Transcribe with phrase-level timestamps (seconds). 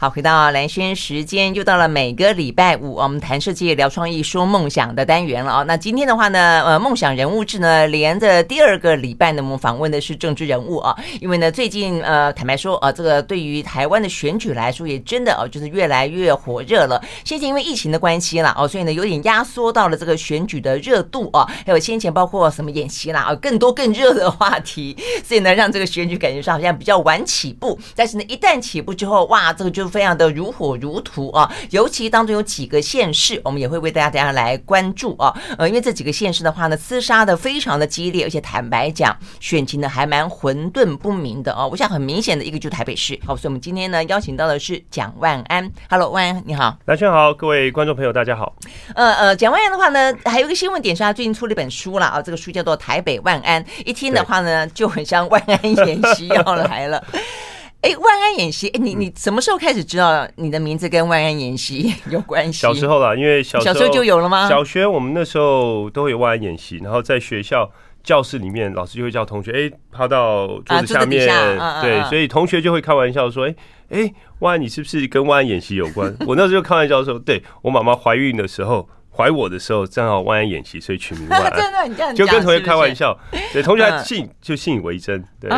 [0.00, 5.64] 好，回到蓝轩时间，又到了每个礼拜五，我们谈设计、聊创意、说梦想的单元了啊。
[5.64, 10.96] 那今天的话呢，呃，梦想人物志呢，连着第二个礼拜呢，我们访问的是政治人物啊。
[11.20, 17.02] 因为呢，最近呃，坦白说啊，这个对于台湾的选举来说，也真的哦，就是越来越火热了。
[17.24, 21.44] 先前因为疫情的关系啦，哦，所以呢，有点压缩到了这个选举的热度啊。
[21.66, 27.76] 还有先前包括什么演习啦，啊，更多更热的话题，所以呢，让这个选举感觉上好像比较晚起步。
[27.96, 31.50] 但是呢，一旦起步之后，哇，这个就非常的如火如荼啊！
[31.70, 35.34] 尤其当中有几个县市，我们也会为大家大家来关注啊。
[35.56, 41.66] 呃，因为这几个县市的话呢，厮杀的非常的激烈，而且坦白讲，选情呢还蛮混沌不明的啊。
[41.66, 43.18] 我想很明显的一个就是台北市。
[43.26, 45.70] 好，所以我们今天呢邀请到的是蒋万安。
[45.88, 46.76] Hello，万安你好。
[46.86, 48.54] 蓝轩好，各位观众朋友大家好。
[48.94, 57.02] 呃呃，蒋万安的话呢，还有一个新闻点是他最近出了一本书了啊，这个书叫做《台北万安》，一听的话呢就很像万安演习要来了。
[57.80, 62.60] 哎，万安演习，哎，你你什么时候开始知道你的名字跟万安演习 有关系？
[62.60, 64.48] 小时候啦，因为小时候，小时候就有了吗？
[64.48, 67.70] 小学我们那时候都会有万安演习，然后在学校
[68.02, 73.54] 教室里面，老师就会叫同学，哎，趴到桌子下面，啊、对，所以同学就会开玩笑说，哎
[73.90, 76.12] 哎，万安，你是不是跟万安演习有关？
[76.26, 78.88] 我那时候就开玩笑说，对，我妈妈怀孕的时候。
[79.10, 81.60] 怀我的时候正好万安演习，所以取名万安。
[81.60, 83.18] 真的，你这样就跟同学开玩笑，
[83.52, 85.20] 对同学还信就信以为真。
[85.40, 85.48] 对，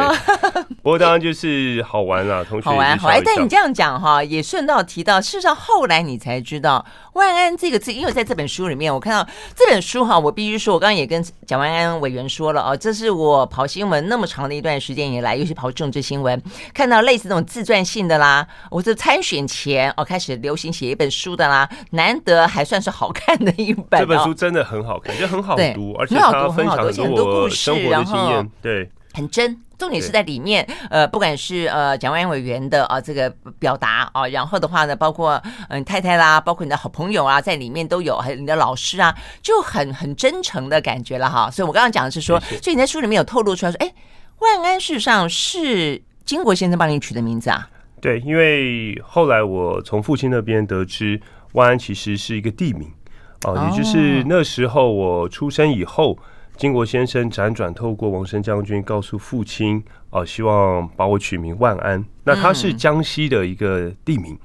[0.83, 3.23] 不过当然就是好玩啦，同学好玩好玩。
[3.25, 16.39] 但你这样讲哈，也顺道提到，事实上后来你才知道万安这个字，因为在这本书里面，我看到这本书哈，我必须说，我刚刚也跟蒋万安委员说了哦，这是我跑新闻那么长的一段时间以来，尤其跑政治新闻，
[16.75, 23.51] 看到类似这种自传性的啦，我是参选前哦开始流行写一本书的啦，难得还算是好看的。
[23.53, 29.58] 一本这本书真的很好看，就很好读，而且它分享很多我生活的经验，对，很真。
[29.81, 33.28] 重点是在里面，呃，不管是呃蒋万安委员的啊这个
[33.59, 41.51] 表达啊，然后的话呢，包括嗯太太啦，包括你的好朋友啊，在里面都有，还有你的老师啊，就很很真诚的感觉了哈。
[41.51, 43.92] 所以我刚刚讲的是说，所以你在书里面有透露出来说，哎，
[44.39, 47.68] 万安事实上是金国先生帮你取的名字啊？
[48.01, 51.20] 对，因为后来我从父亲那边得知，
[51.52, 52.89] 万安其实是一个地名。
[53.45, 56.18] 哦，也就是那时候我出生以后，
[56.61, 62.05] 经国先生辗转透过王生将军告诉父亲，哦，希望把我取名万安。
[62.25, 64.39] 那他是江西的一个地名，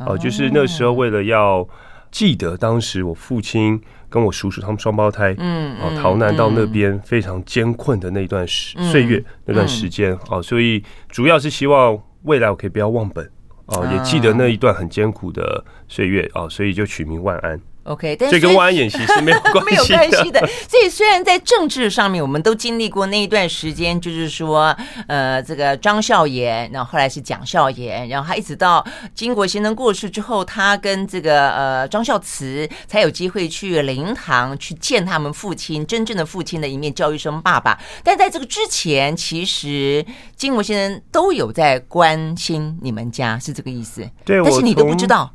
[0.00, 1.66] 哦，就是那时候为了要
[2.10, 13.24] 记得当时我父亲跟我叔叔他们双胞胎，嗯，哦，逃难到那边非常艰困的那段时岁月那段时间，哦，所以主要是希望未来我可以不要忘本，
[13.64, 17.58] 哦，也记得那一段很艰苦的岁月，哦，所以就取名万安。
[17.84, 20.40] OK，但是这跟万安演习是 没有关系的，没有关系的。
[20.68, 24.76] 所以虽然在政治上面，我们都经历过那一段时间，就是说，
[25.08, 37.76] 呃，这个张孝炎，然后后来是蒋孝严，然后他一直到金国先生过世之后，他跟这个呃张孝慈才有机会去灵堂去见他们父亲真正的父亲的一面，叫一声爸爸。
[38.04, 40.06] 但在这个之前，其实
[40.36, 44.08] 金国先生都有在关心你们家，是这个意思。
[44.24, 45.32] 对，但是你都不知道。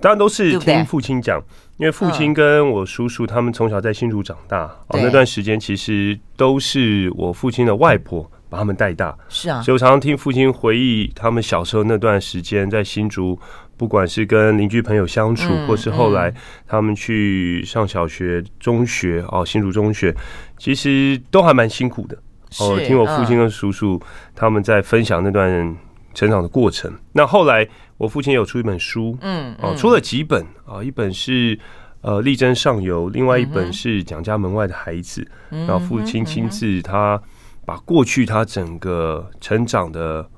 [0.00, 1.40] 当然都是听父亲讲，
[1.82, 13.36] 因为父亲跟我叔叔他们从小在新竹长大，哦，那段时间其实都是我父亲的外婆把他们带大，是啊，所以我常常听父亲回忆他们小时候那段时间在新竹，
[13.76, 16.32] 不管是跟邻居朋友相处，或是后来
[16.68, 20.14] 他们去上小学、中学哦，新竹中学，
[20.56, 22.16] 其实都还蛮辛苦的。
[22.60, 24.00] 哦，听我父亲跟叔叔
[24.36, 25.76] 他们在分享那段
[26.14, 27.68] 成长的过程，那后来。
[27.98, 31.56] 我父亲有出一本书，嗯，哦，出了几本啊，一本是
[32.00, 35.24] 呃力争上游，另外一本是蒋家门外的孩子。
[35.50, 37.22] 然后父亲亲自他
[37.64, 40.28] 把过去他整个成长的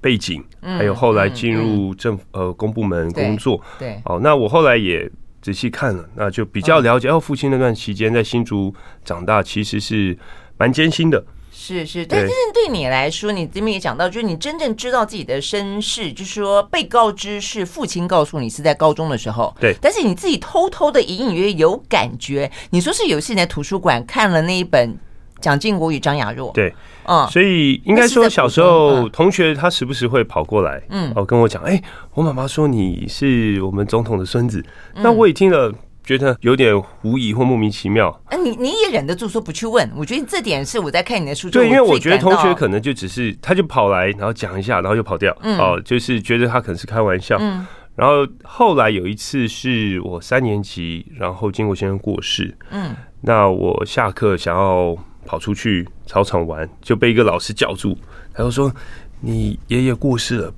[0.00, 5.08] 背景，还有后来进入政府呃公部门工作，对，哦，那我后来也
[5.40, 10.18] 仔细看了，那就比较了解，哦，父亲那段期间在新竹长大，其实是
[10.58, 11.24] 蛮艰辛的。
[11.54, 22.50] 是是，但是对你来说，你这边也讲到，就是你真正知道自己的身世，就是说被告知是父亲告诉你是在高中的时候，对，但是你自己偷偷的隐隐约约有感觉。
[22.70, 24.96] 你说是有一次你在图书馆看了那一本
[25.40, 31.80] 蒋经国与张雅若，对，嗯，所以应该说小时候同学他时不时会跑过来，嗯，哦，跟我讲，哎，
[32.14, 34.64] 我妈妈说你是我们总统的孙子，
[34.96, 35.72] 那我也听了。
[36.04, 39.88] 觉得有点狐疑或莫名其妙，哎，你你也忍得住说不去问？
[39.96, 45.58] 我觉得这点是我在看你的书，对，因为我觉得同学可能就只是他就跑来，然后讲一下，然后就跑掉，嗯。
[45.58, 47.36] 哦，就是觉得他可能是开玩笑。
[47.40, 47.66] 嗯。
[47.94, 54.96] 然后后来有一次是我三年级，然后经过先生过世，嗯，那我下课想要
[55.26, 57.94] 跑出去操场玩，就被一个老师叫住，
[58.32, 58.74] 他就说
[59.20, 60.54] ：“你爷爷过世了，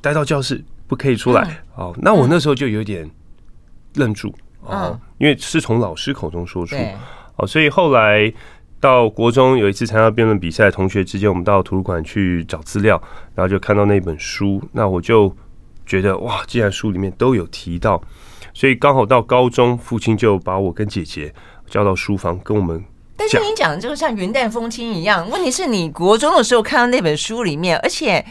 [0.00, 1.62] 待到教室不可以出来。
[1.74, 3.08] 哦，那我那时候就有点
[3.96, 6.76] 愣住哦，因为是从老师口中说出。
[7.36, 8.32] 哦，所以后来
[8.78, 13.00] 到国中有一次参加辩论比赛，同学之间我们到图书馆去找资料，
[13.34, 15.34] 然后就看到那本书，那我就
[15.86, 18.02] 觉得哇，既然书里面都有提到，
[18.52, 21.32] 所以刚好到高中，父亲就把我跟姐姐
[21.66, 22.82] 叫到书房跟我们。
[23.16, 28.24] 但是你讲的这个像云淡风轻一样，问题是你国中的时候看到那本书里面，而且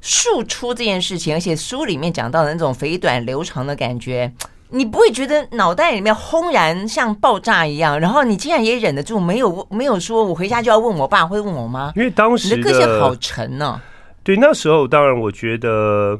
[0.00, 4.32] 庶出这件事情，而且书里面讲到的那种肥短流长的感觉，
[4.72, 8.00] 你不会觉得脑袋里面轰然像爆炸一样？
[8.00, 11.92] 然后你竟然也忍得住，没有没有说我回家就要问我爸，会问我妈？
[11.94, 13.84] 因为当时你的个性好沉呢、啊。
[14.24, 16.18] 对，那时候当然我觉得，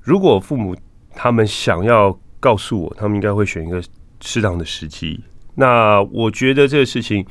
[0.00, 0.76] 如果父母
[1.14, 3.82] 他们想要告诉我，他们应该会选一个
[4.20, 5.22] 适当的时机。
[5.54, 7.26] 那我觉得这个事情。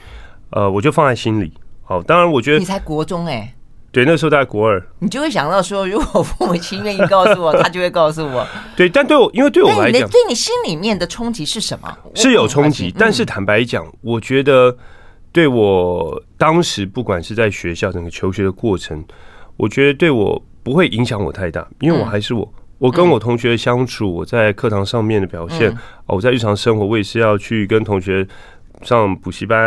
[0.51, 1.51] 呃，我就放在心里。
[1.83, 3.54] 好，当然，我觉得你才国中哎、欸，
[3.95, 8.45] 对，那时候在国二，你就会想到说，如果父母亲愿意告诉我，他就会告诉我。
[8.75, 11.97] 对，但对我，因为对我来讲，对你心里面的冲击是什么？
[12.13, 14.75] 是有冲击，但是坦白讲，我觉得
[15.31, 19.01] 对我当时不管是在学校整个求学的过程，
[19.55, 25.73] 我觉得对我不会影响我太大，因为我还是我，我跟我同学相处，我在课堂上面的表现，
[26.05, 28.27] 我在日常生活，我也是要去跟同学。
[28.81, 29.57] 上补习班，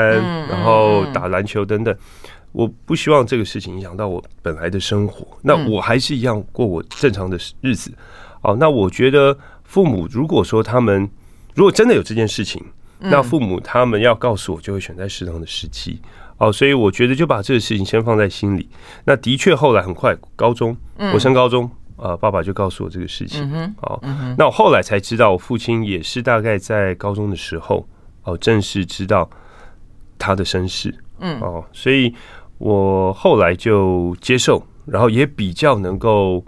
[0.50, 1.96] 然后打篮球等等，
[2.52, 5.26] 我不希望这个事情影响到我本来的生活。
[5.42, 7.92] 那我还是一样过我正常的日子。
[8.42, 11.08] 哦，那我觉得父母如果说他们
[11.54, 12.64] 如果真的有这件事情，
[12.98, 16.00] 那父母他们要告诉我，就会选在适当的时机。
[16.38, 18.68] 哦，所以我觉得就把这个事情先放在心里。
[19.04, 20.76] 那的确后来很快，高中
[21.12, 23.74] 我升高中，呃，爸爸就告诉我这个事情。
[23.82, 24.00] 哦，
[24.38, 27.86] 那我后来才知道，我父亲也是大概在高中的时候。
[28.24, 29.28] 哦，正式知道
[30.18, 32.14] 他的身世，嗯，哦，所以
[32.58, 36.44] 我后来就接受，然后也比较能够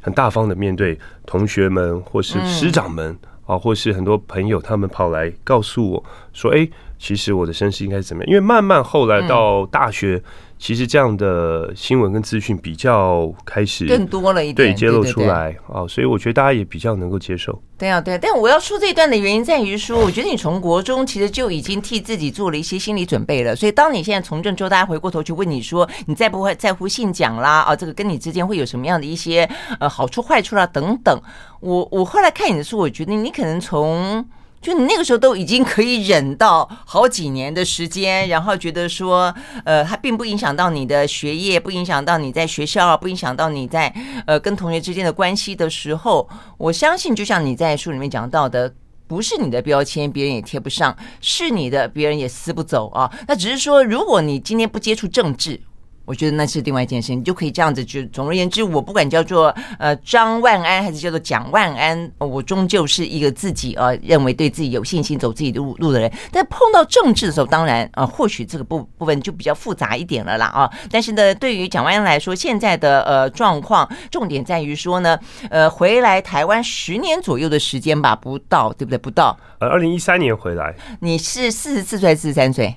[0.00, 3.16] 很大方的面对同学们，或是师长们，
[3.46, 6.68] 啊，或是很多朋友，他们跑来告诉我说：“哎，
[6.98, 10.22] 其实我的身世应该是怎么样？”因为慢慢后来到大学。
[10.58, 17.60] 其实这样的新闻跟资讯比较开始更多了一点，对，揭露出来啊，所以我觉得大家也比较能够接受。
[17.76, 23.54] 对啊，对啊，但我要说这一段的原因在于说，我觉得你从国中其实就已经替自己做了一些心理准备了。
[23.54, 29.48] 所以当你现在从政之后，大家回过头去问你说，你在不会在乎姓蒋啦啊，这个跟你之间会有什么样的一些
[29.80, 31.20] 呃好处坏处啦等等。
[31.60, 34.24] 我我后来看你的书，我觉得你可能从。
[34.64, 39.32] 就你那个时候都已经可以忍到好几年的时间，然后觉得说，
[39.62, 43.94] 呃，它并不影响到你的学业，不影响到你在学校，不影响到你在
[44.26, 46.26] 呃跟同学之间的关系的时候，
[46.56, 48.72] 我相信就像你在书里面讲到的，
[49.06, 53.12] 不是你的标签，别人也贴不上；是你的，别人也撕不走啊。
[53.28, 55.60] 那只是说，如果你今天不接触政治。
[56.04, 57.84] 我觉得那是另外一件事，你就可以这样子。
[57.84, 66.12] 就总而言之，我不管叫做呃张万安还是叫做蒋万安，我终究是一个自己呃认为对自己有信心走自己的路路的人。
[66.30, 70.70] 但碰到政治的时候，当然啊，或许这个部部分就比较复杂一点了啦啊。
[70.90, 75.18] 但是呢，对于蒋万安来说，现在的呃状况，重点在于说呢，
[75.50, 78.98] 呃，回来台湾十年左右的时间吧，不到，对不对？
[78.98, 79.36] 不到。
[79.58, 82.76] 呃，二零一三年回来，你是四十四岁还是四十三岁？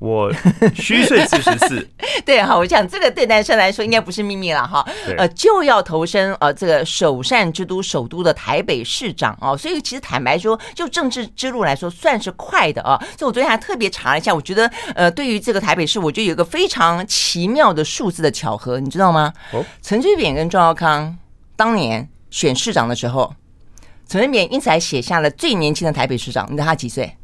[0.00, 0.32] 我
[0.74, 1.88] 虚岁四十四，
[2.24, 4.82] 对哈，我想这个对男生来说应该不是秘密了哈，
[5.18, 12.96] 呃，就要投身呃这个首善之都首都的台北市长哦，所以其实坦白说，就政治之路来说算是快的啊。
[13.18, 19.30] 所以我昨天还特别查了一下，我觉得呃，对于这个台北市，我觉得有一个非常奇妙的数字的巧合，你知道吗？
[19.52, 21.14] 哦，陈水扁跟赵耀康
[21.56, 23.34] 当年选市长的时候，
[24.08, 27.14] 陈水扁因此还写下了最年轻的台北市长，你知道他几岁？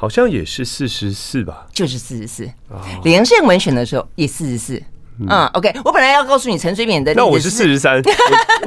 [0.00, 2.50] 好像也是四十四吧，就是四十四。
[3.04, 4.82] 连胜文选的时候也四十四。
[5.28, 8.00] 嗯，OK，我本来要告诉你陈水扁的，那我是四十三。
[8.02, 8.12] 对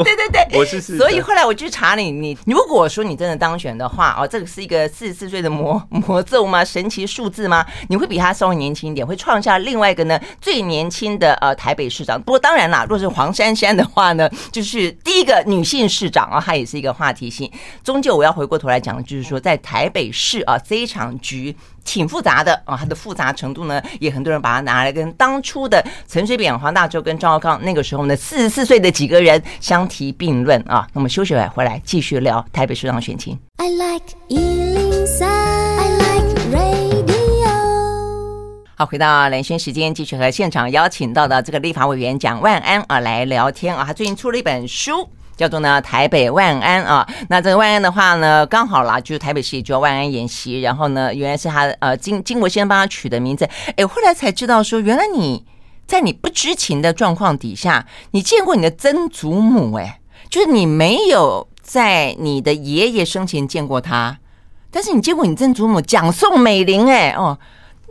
[0.04, 0.98] 对对，我是四十。
[1.00, 6.64] 所以后来我去查你，你如果说你真的当选的话，哦，这个是一个四十四岁的魔 魔咒吗？
[6.64, 7.66] 神奇数字吗？
[7.90, 12.22] 你会比他稍微年轻一点，会创下另外一个呢最年轻的呃台北市长。
[12.22, 17.52] 不过当然啦，若是黄珊珊的话呢，就是第一个女性市长啊，她也是一个话题性。
[17.84, 21.56] 终究我要回过头来讲的就是说，在台北市啊这一场局。
[21.84, 30.88] 挺复杂的啊，它的复杂程度呢，也很多人把它拿来跟当初的陈水扁、黄大洲跟赵少康那个时候呢，四十四岁的几个人相提并论啊。
[30.94, 33.38] 那么休息会回来继续聊台北市长选情。
[33.58, 37.04] I like 103, I like radio。
[38.76, 45.08] 好，回到连线时间，继续和现场邀请到的这个立法委员蒋万安啊来聊天啊，他最近出了一本书。
[45.36, 55.44] 叫做呢台北万安啊，那这个万安的话呢，刚好啦，就是台北市也叫万安演习，然后呢，原来是他呃经经国先生帮他取的名字，哎，后来才知道说，原来你
[55.86, 60.00] 在你不知情的状况底下，你见过你的曾祖母哎，
[60.30, 64.18] 就是你没有在你的爷爷生前见过他，
[64.72, 67.38] 但是你见过你曾祖母蒋宋美龄，哎哦，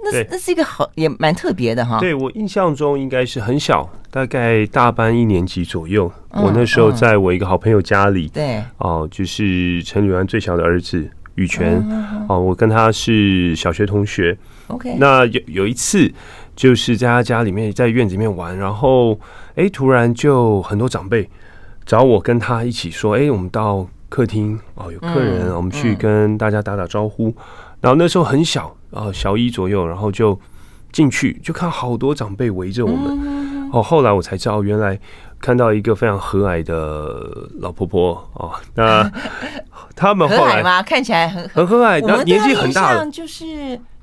[0.04, 1.98] 那是那是一个好也蛮特别的哈。
[1.98, 6.12] 对，我印象中应该是很小，大概大班一年级左右。
[6.32, 11.82] 嗯、我那时候在我一个好朋友家里，对哦、呃，就是陈履安最小的儿子羽泉
[12.28, 14.36] 哦、我跟他是小学同学。
[14.66, 16.12] OK，那有有一次
[16.54, 19.18] 就是在他家里面，在院子里面玩，然后
[19.54, 21.26] 哎，突然就很多长辈。
[21.86, 27.28] 找我跟他一起说，哎、欸，我们到客厅哦，有客人，嗯、我们去跟大家打打招呼。
[27.28, 27.34] 嗯、
[27.80, 30.38] 然后那时候很小啊、呃，小一左右，然后就
[30.92, 33.51] 进去，就看好多长辈围着我们。
[33.72, 34.98] 嗯、哦，后来我才知道，原来
[35.40, 38.52] 看到一个非常和蔼的老婆婆哦。
[38.74, 39.10] 那
[39.96, 40.82] 他们后来吗？
[40.82, 43.44] 看起来很很和蔼，那年纪很大了，就是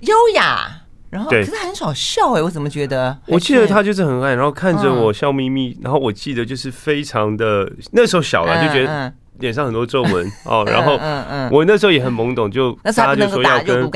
[0.01, 0.67] 优雅。
[1.09, 3.17] 然后，可是很少笑哎、欸，我怎么觉得？
[3.25, 5.75] 我记得他就是很爱，然后看着我笑眯眯。
[5.81, 10.63] 然后我记得就是非常的那时候小了，就觉得脸上很多皱纹 哦。
[10.67, 13.89] 然后，嗯嗯，我那时候也很懵懂，就大家就说要跟，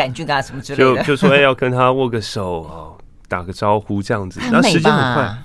[0.76, 4.40] 就就说要跟他握个手哦，打个招呼这样子。
[4.52, 5.38] 然后时间很快。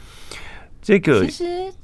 [0.89, 1.23] 这个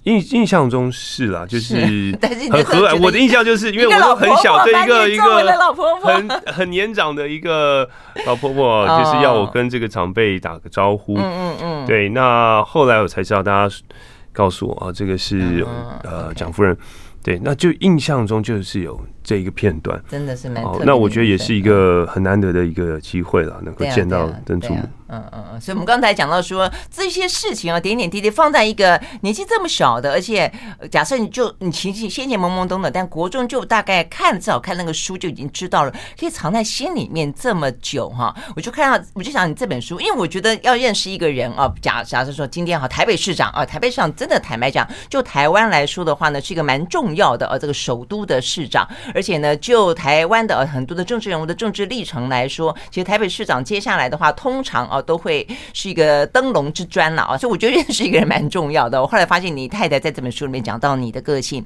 [0.04, 1.74] 印印象中是啦，就是
[2.50, 2.98] 很和蔼。
[3.02, 5.24] 我的印象就是因为我都很小，对一个一个
[6.00, 7.86] 很很年长的一个
[8.24, 11.18] 老婆婆， 就是要我跟这个长辈打个招呼。
[11.18, 11.86] 嗯嗯嗯。
[11.86, 13.76] 对，那后来我才知道，大家
[14.32, 15.66] 告诉我啊，这个是
[16.02, 16.74] 呃蒋夫人。
[17.22, 20.84] 对，那就印象中就是有这一个片段，真的是蛮特别。
[20.84, 24.82] 那我觉得也是一个很难得的一个机会了，能够见到曾祖母。
[25.06, 30.50] 嗯嗯嗯，所以我们刚才讲到说这些事情啊，点点滴滴放在一个年纪这么小的，而且
[30.90, 38.34] 假设你就你情绪先前懵懵懂懂，但国中就大概看至少看那个书就已经知道了，可以藏在心里面这么久哈。
[38.56, 55.00] 我就看到我就想你这本书，因为我觉得要认识一个人啊，假假设说今天哈台北市长啊，台北市长真的坦白讲，就台湾来说的话呢，是一个蛮重要的啊，这个首都的市长，而且呢，就台湾的很多的政治人物的政治历程来说，其实台北市长接下来的话，通常啊。
[55.04, 58.98] 都会是一个灯笼之砖了啊，所以我觉得认识一个人蛮重要的。
[58.98, 61.62] 我后来发现你太太在这本书里面讲到你的个性，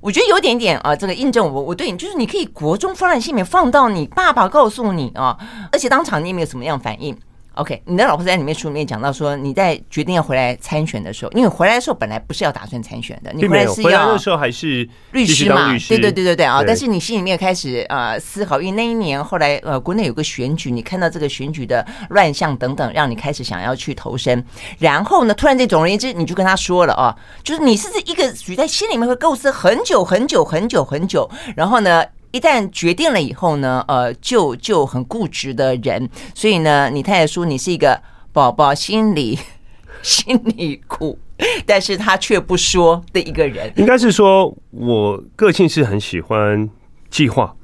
[0.00, 5.38] 我觉得有点点啊，这个印证我我对你就是你可以国中放在心里面，放到你爸爸告诉你啊，
[5.70, 7.16] 而且当场你也没有什么样反应。
[7.54, 15.68] OK，你的老婆在里面书里面讲到说，你在决定要回来参选的时候，因为回来的时候本来不是要打算参选的，你回来是要回来的时候还是律师嘛？
[15.88, 16.62] 对对对对对啊！
[16.66, 24.42] 但是你心里面开始呃思考，因为那一年后来呃国内有个选举，你看到这个选举的乱象等等，让你开始想要去投身。
[24.78, 32.02] 然后呢，突然间总而言之，你就跟他说了啊，就是你是一个属于在心里面会构思很久很久很久很久，然后呢。
[32.32, 39.38] 一旦决定了以后呢，呃，就就很固执的人，所以呢，你太太说你是一个宝宝心里
[40.02, 41.18] 心里苦，
[41.64, 43.72] 但是他却不说的一个人。
[43.76, 46.68] 应该是说我个性是很喜欢
[47.10, 47.54] 计划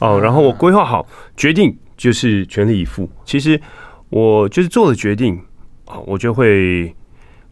[0.00, 3.08] 哦，然后我规划好决定就是全力以赴。
[3.24, 3.60] 其实
[4.10, 5.40] 我就是做了决定
[5.86, 6.94] 啊，我就会。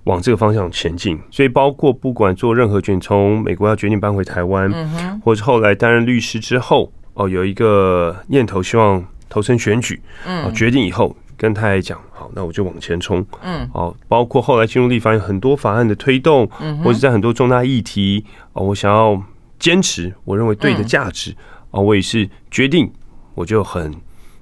[0.08, 18.24] 往这个方向前进，所以包括不管做任何决定，从美国要决定搬回台湾，嗯或者后来担任律师之后，哦，有一个念头希望投身选举，嗯，决定以后跟太太讲，好，那我就往前冲，嗯，哦，包括后来进入立法院很多法案的推动，嗯，或者在很多重大议题，
[18.54, 19.22] 哦，我想要
[19.58, 21.36] 坚持我认为对的价值，
[21.70, 22.90] 哦，我也是决定，
[23.34, 23.94] 我就很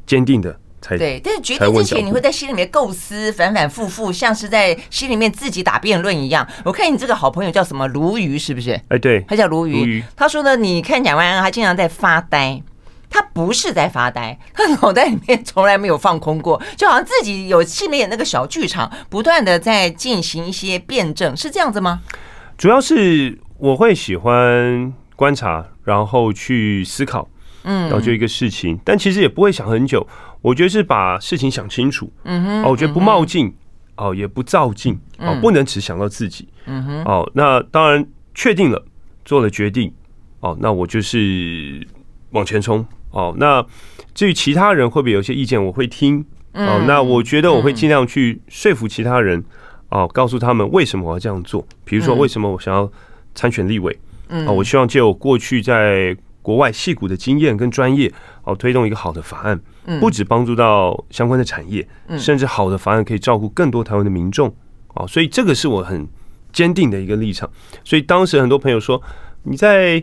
[0.07, 0.57] 坚定的。
[0.91, 6.47] 对，但是决定之前，你会在心里面构思，反反复复，像是在心里面自己打辩论一样。
[6.65, 8.81] 我看你这个好朋友叫什么鲈鱼，是不是？
[8.89, 10.05] 哎，对，他叫鲈鱼。
[10.15, 12.63] 他说呢，你看蒋万安，他经常在发呆，
[13.09, 22.01] 他不是在发呆，他脑袋里面 从来没有放空过，就好像自己有心里面那个小剧场，不断的在进行一些辩证，是这样子吗？
[22.59, 27.29] 主要是我会喜欢观察，然后去思考，
[27.65, 30.07] 嗯，然后就一个事情，但其实也不会想很久。
[30.43, 33.53] 我觉得是把事情想清楚，嗯哼，哦，我觉得不冒进，
[33.97, 38.85] 哦，也不躁进，哦，不能只想到自己，嗯哼，哦，那当然确定了，
[39.25, 39.93] 做了决定，
[40.41, 41.85] 哦，那我就是
[42.31, 43.65] 往前冲，哦，那
[44.15, 49.43] 至于其他人会不会有些意见，我会听，哦，那我觉得我会尽量去说服其他人，
[49.89, 52.91] 哦，告诉他们为什么我要这样做，比如说为什么我想要
[53.35, 58.13] 参选立委，嗯，哦，我希望借我过去在国外戏骨的经验跟专业，
[58.45, 59.61] 哦，推动一个好的法案。
[60.01, 61.87] 不止帮助到相关的产业，
[62.19, 64.55] 甚至好的法案可以照顾更多台湾的民众
[64.95, 66.07] 啊，所以这个是我很
[66.53, 67.49] 坚定的一个立场。
[67.85, 69.01] 所以当时很多朋友说，
[69.45, 70.03] 你在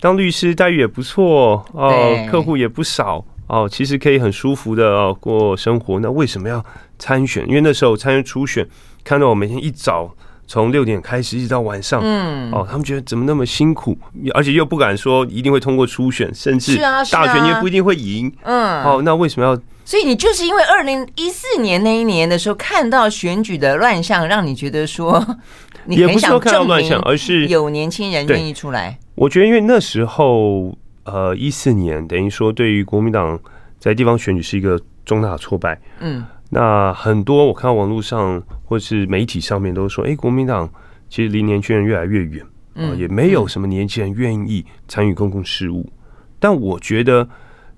[0.00, 5.98] 当律师待遇也不错哦，客户也不少哦，其实可以很舒服的过生活。
[6.00, 6.64] 那为什么要
[6.98, 7.46] 参选？
[7.48, 8.66] 因为那时候参选初选，
[9.02, 10.14] 看到我每天一早
[10.48, 13.96] 从六点开始一直到晚上，嗯，哦，他们觉得怎么那么辛苦，
[14.32, 19.54] 而且又不敢说一定会通过初选，甚至大选也不一定会赢，嗯，哦，那为什么要？
[19.84, 25.22] 所以你就是因为二零一四年那一年的时候看到选举的乱象，让你觉得说，
[25.86, 28.98] 也不是说看到乱象，而是有年轻人愿意出来。
[29.14, 30.74] 我觉得因为那时候，
[31.04, 33.38] 呃，一四年等于说对于国民党
[33.78, 36.24] 在地方选举是一个重大挫败，嗯。
[36.50, 40.70] 那很多我看到网络上或是媒体上面都说，哎，国民党
[41.08, 45.90] 其实离年轻人越来越远，啊，也没有什么年轻人愿意参与公共事务。
[46.38, 47.28] 但我觉得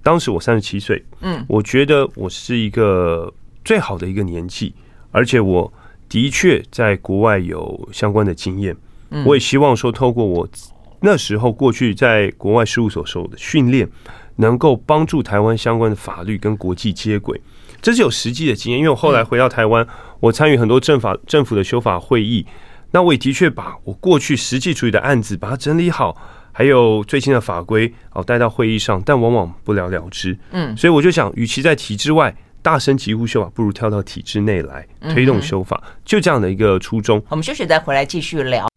[0.03, 3.33] 当时我三十七岁，嗯，我觉得我是一个
[3.65, 4.75] 最好的一个年纪，
[5.11, 5.73] 而且我
[6.09, 8.77] 的确在国外有相关的经验。
[9.25, 10.49] 我也希望说，透过我
[11.00, 13.89] 那时候过去在国外事务所受的训练，
[14.37, 17.41] 能够帮助台湾相关的法律跟国际接轨。
[17.82, 19.87] 这是有实际的经验，因为我后来回到台湾，
[20.20, 22.46] 我参与很多政法政府的修法会议，
[22.90, 26.16] 那我也的确把我过去实际处理的案子把它整理好，
[26.52, 30.37] 还有最新的法规哦带到会议上，但往往不了了之。
[30.50, 37.22] 嗯，所以我就想，与其在体制外大声疾呼修法，不如跳到体制内来推动修法，就这样的一个初衷。
[37.28, 38.68] 我们休息再回来继续聊。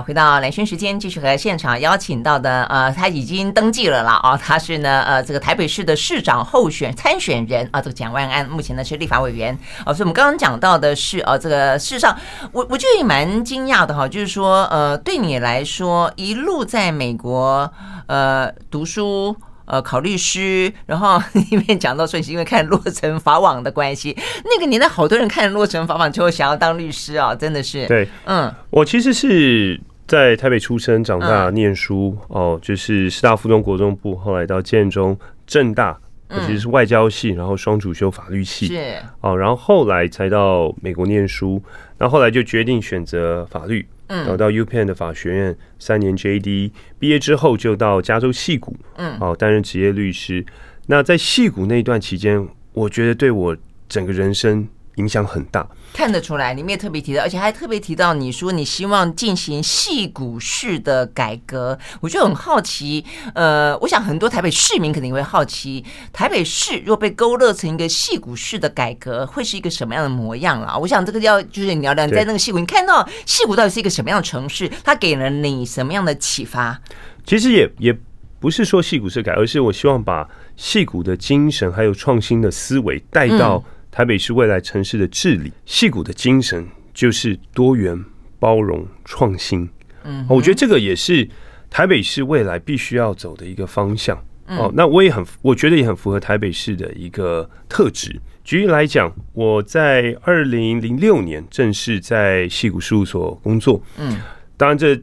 [0.00, 12.16] 回到蓝轩时间，继续和现场邀请到的，呃，他已经登记了啦，啊、哦，他是呢，呃，这个台北市的市长候选参选人啊，这个蒋万安，目前呢是立法委员，哦，所以我们刚刚讲到的是，呃、这个事实上，
[12.52, 17.72] 我我觉得也蛮惊讶的哈，就是说，呃，对你来说，一路在美国，
[18.06, 19.36] 呃，读书。
[19.68, 27.86] 呃，考律师，然后里面讲到说是因为看《洛城法网》的关系，那个年代好多人看《洛城法网》 就会想要当律师啊，真的是。
[27.86, 35.98] 对，嗯，我其实是在台北出生、长大、念书、嗯、哦，就是师大附中国中部，后来到建中、政大，
[36.28, 41.62] 我其实是外交系，然后双主修法律系，是哦，然后后来才到美国念书，
[41.96, 43.86] 然后后来就决定选择法律。
[44.08, 50.44] 嗯，然后到 UPenn 的法学院三年 JD 毕业之后，就到加州戏谷，嗯，哦，担任职业律师。
[50.86, 53.56] 那在戏谷那段期间，我觉得对我
[53.88, 54.68] 整个人生。
[54.98, 56.52] 影响很大，看得出来。
[56.52, 63.04] 你们也特别提到，而且还特别提到，你说你希望进行矽谷式的改革，我就很好奇。
[63.34, 70.76] 呃，我想很多台北市民肯定会好奇，台北市若被勾勒成一个矽谷式的改革，会是一个什么样的模样了？
[70.78, 74.70] 我想这个要就是你聊聊，你在那个矽谷，你看到矽谷到底是一个什么样的城市？
[74.84, 76.80] 它给了你什么样的启发？
[77.24, 77.96] 其实也也
[78.40, 83.62] 不是说矽谷式改，而是我希望把矽谷的精神还有创新的思维带到。
[83.98, 88.00] 台北市未来城市的治理，戏谷的精神就是多元、
[88.38, 89.68] 包容、创新。
[90.04, 91.28] 嗯，我觉得这个也是
[91.68, 94.16] 台北市未来必须要走的一个方向。
[94.46, 98.16] 哦，那我也很，我觉得也很符合台北市的一个特质。
[98.44, 103.82] 举例来讲，我在二零零六年正式在戏谷事务所工作。
[103.98, 104.16] 嗯，
[104.56, 104.96] 当然这。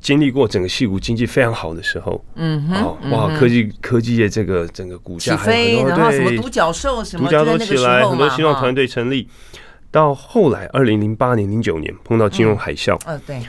[0.00, 9.28] 经历过整个戏股经济非常好的时候，嗯哼，哦，哇，科技科技业这个整个股价还有很多，对，什么独角兽什么独角兽起来，很多新创团队成立。
[9.90, 13.40] 到后来，二零零八年、零九年碰到金融海啸，嗯，对。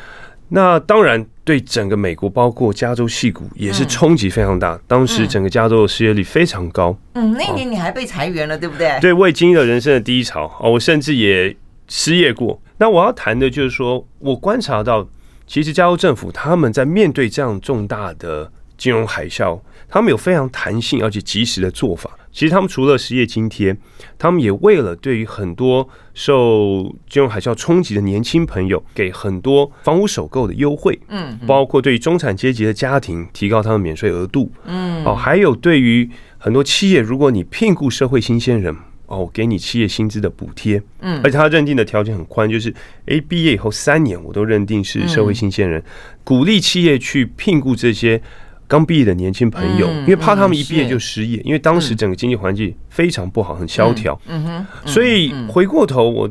[0.49, 4.79] 那当然对整个美国，包括加州戏股也是冲击非常大。
[4.87, 6.97] 当时整个加州的失业率非常高。
[7.15, 8.97] 嗯，那年你还被裁员了，对不对？
[9.01, 11.53] 对，我也经历了人生的低潮哦，我甚至也
[11.89, 12.61] 失业过。
[12.77, 15.05] 那我要谈的就是说，我观察到。
[15.47, 22.11] 其实加州政府他们在面对这样重大的金融海啸，他们有非常弹性而且及时的做法。
[22.31, 23.75] 其实他们除了失业津贴，
[24.19, 30.99] 他们也为了对于很多受金融海啸冲击的年轻朋友，给很多房屋首购的优惠。
[31.07, 34.51] 嗯，包括对于中产阶级的家庭提高他们免税额度。
[34.65, 36.07] 嗯，哦，还有对于
[36.37, 38.75] 很多企业，如果你聘雇社会新鲜人。
[39.07, 42.73] 哦，给你企业薪资的补贴，嗯，而且他认定的条件很宽，就是
[43.05, 45.81] 诶，毕业以后三年我都认定是社会新鲜人，
[46.25, 48.21] 鼓励企业去聘雇这些
[48.67, 56.29] 刚毕业的年轻朋友，因为怕他们一毕业就失业，因为当时整个经济环境非常不好，很萧条，嗯哼，所以回过头我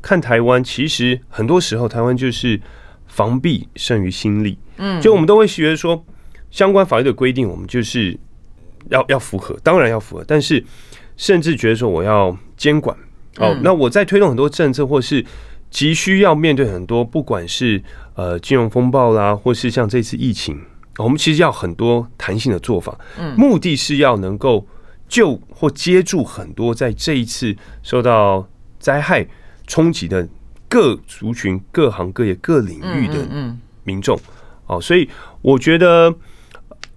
[0.00, 2.60] 看台湾，其实很多时候台湾就是
[3.08, 6.00] 防弊胜于心力，嗯，就我们都会觉得说
[6.52, 8.16] 相关法律的规定，我们就是
[8.90, 10.64] 要要符合，当然要符合，但是。
[11.16, 12.96] 甚至觉得说我要监管。
[13.38, 15.24] 哦，那我在推动很多政策，或是
[15.68, 17.82] 急需要面对很多，不管是
[18.14, 20.60] 呃金融风暴啦，或是像这次疫情，
[20.98, 22.96] 我们其实要很多弹性的做法，
[23.36, 24.64] 目的是要能够
[25.08, 28.48] 救或接住很多在这一次受到
[28.78, 29.26] 灾害
[29.66, 30.28] 冲击的
[30.68, 33.26] 各族群、各行各业、各领域的
[33.82, 34.16] 民众。
[34.66, 35.08] 哦，所以
[35.42, 36.14] 我觉得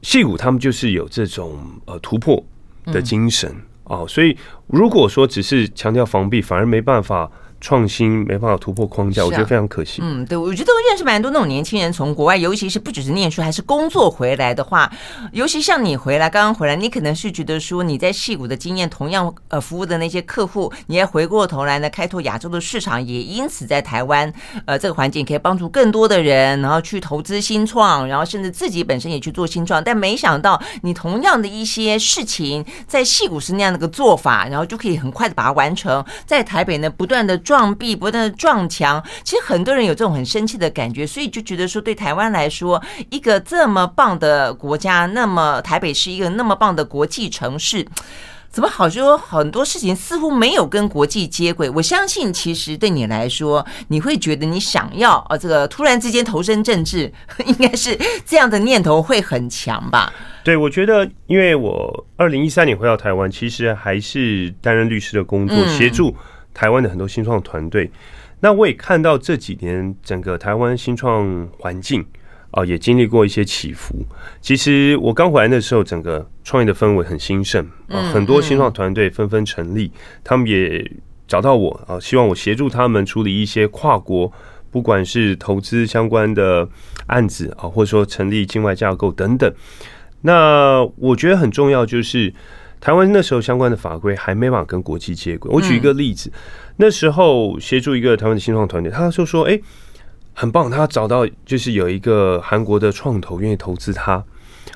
[0.03, 2.45] 矽谷他们就是有这种呃突破
[2.85, 3.55] 的精神。
[3.89, 7.31] 哦，所以如果说只是强调防弊，反而没办法。
[7.59, 9.99] 创新没办法突破框架，啊、我觉得非常可惜。
[10.03, 14.91] 嗯，对，我觉得我认识蛮多那种年轻人，从国外，尤其是不只是念书，还是工作回来的话，
[15.31, 24.31] 尤其像你回来，刚刚回来，你可能是觉得说你在戏谷的经验，同样呃服务的那些客户，你也回过头来呢，开拓亚洲的市场，也因此在台湾
[24.65, 29.83] 呃这个环境可以帮助更多的人，然后去投资新创，然后甚至自己本身也去做新创。
[29.83, 37.35] 但没想到你同样的一些事情，在戏谷是那样的个做法，然后就可以很快的把它完成，在台北呢不断的。
[37.47, 47.87] 撞壁不断的撞墙，其实很多人有这种很生气的感觉，所以就觉得说，对台湾来说，一个这么棒的国家，那么台北是一个那么棒的国际城市，
[48.49, 51.69] 怎么好说很多事情似乎没有跟国际接轨？
[51.69, 57.09] 我相信，其实对你来说，你会觉得你想要啊，这个突然之间投身政治，
[57.47, 60.11] 应该是这样的念头会很强吧？
[60.43, 66.13] 对，我觉得，因为我二零一三年回到台湾，其实还是担任律师的工作，协助。
[66.57, 67.91] 台湾的很多新创团队，
[68.39, 72.03] 那我也看到这几年整个台湾新创环境
[72.49, 74.03] 啊，也经历过一些起伏。
[74.41, 79.91] 其实我刚回来的时候，整个创业的氛围很兴盛啊，很多新创团队纷纷成立，
[80.23, 80.91] 他们也
[81.27, 84.31] 找到我啊，希望我协助他们处理一些跨国，
[84.71, 86.67] 不管是投资相关的
[87.05, 89.53] 案子啊，或者说成立境外架构等等。
[90.21, 92.33] 那我觉得很重要就是。
[92.79, 95.51] 台湾那时候相关的法规还没办法跟国际接轨。
[95.51, 96.31] 我举一个例子，
[96.75, 99.59] 那时候协助一个台湾的新创团队，他就说：“哎，
[100.33, 104.23] 很棒，他找到就是有一个韩国的创投愿意投资他。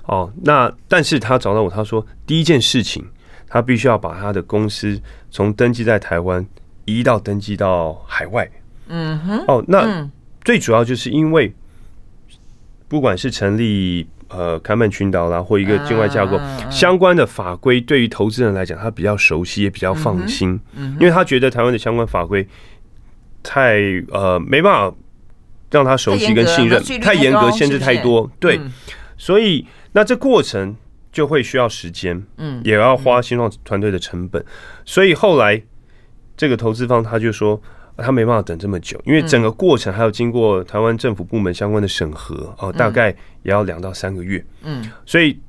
[0.06, 3.06] 哦，那但是他找到我，他说第一件事情，
[3.48, 6.46] 他必须要把他的公司从登记在台湾
[6.86, 8.50] 移到登记到海外。
[8.88, 10.10] 嗯哼，哦，那
[10.44, 11.54] 最主要就是因为
[12.88, 16.39] 不管是成立。”呃，开曼群岛啦，或一个境外架构
[16.70, 20.60] 相关的法规，对于投资人来讲，他比较熟悉，也比较放心，
[21.00, 22.48] 因为他觉得台湾的相关法规
[23.44, 24.96] 太呃没办法
[25.70, 28.60] 让他熟悉跟信任，太严格，限制太多，对，
[29.17, 30.76] 所以那这过程
[31.12, 34.44] 就会需要时间，嗯，也要花新创团队的成本，
[34.86, 35.62] 所以后来
[36.38, 37.62] 这个投资方他就说。
[38.02, 43.10] 他没办法等这么久，因为整个过程还要经过台湾政府部门相关的审核哦，大概
[43.44, 44.44] 也要两到三个月。
[44.64, 45.40] 嗯，所以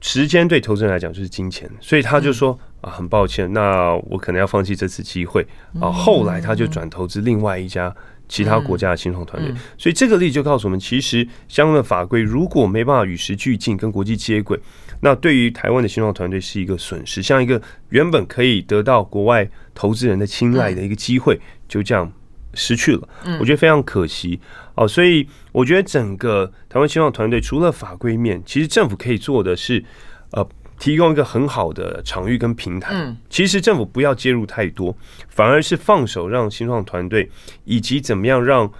[0.00, 5.46] 时间对投资人来讲就是金钱，所以他就说啊，很抱歉，那我可能要放弃这次机会
[5.80, 5.90] 啊。
[5.90, 7.94] 后来他就转投资另外一家
[8.28, 14.58] 其他国家的新创团队，所以这个例子就告诉我们，其实相关的法规如果没办法与时俱进，跟国际接轨。
[15.04, 21.36] 那对于台湾的新创团队是一个损失，像一个原本可以得到国外投资人的青睐的一个机会，
[21.66, 22.10] 就这样
[22.54, 23.08] 失去了。
[23.40, 24.38] 我觉得非常可惜
[24.76, 24.86] 哦。
[24.86, 29.84] 所以我觉得整个台湾新创团队除了法规面，其实政府可以做的是，
[30.30, 33.16] 呃，提供一个很好的场域跟平台。
[33.28, 34.96] 其实政府不要介入太多，
[35.28, 37.28] 反而是放手让新创团队
[37.64, 38.72] 以及怎么样让。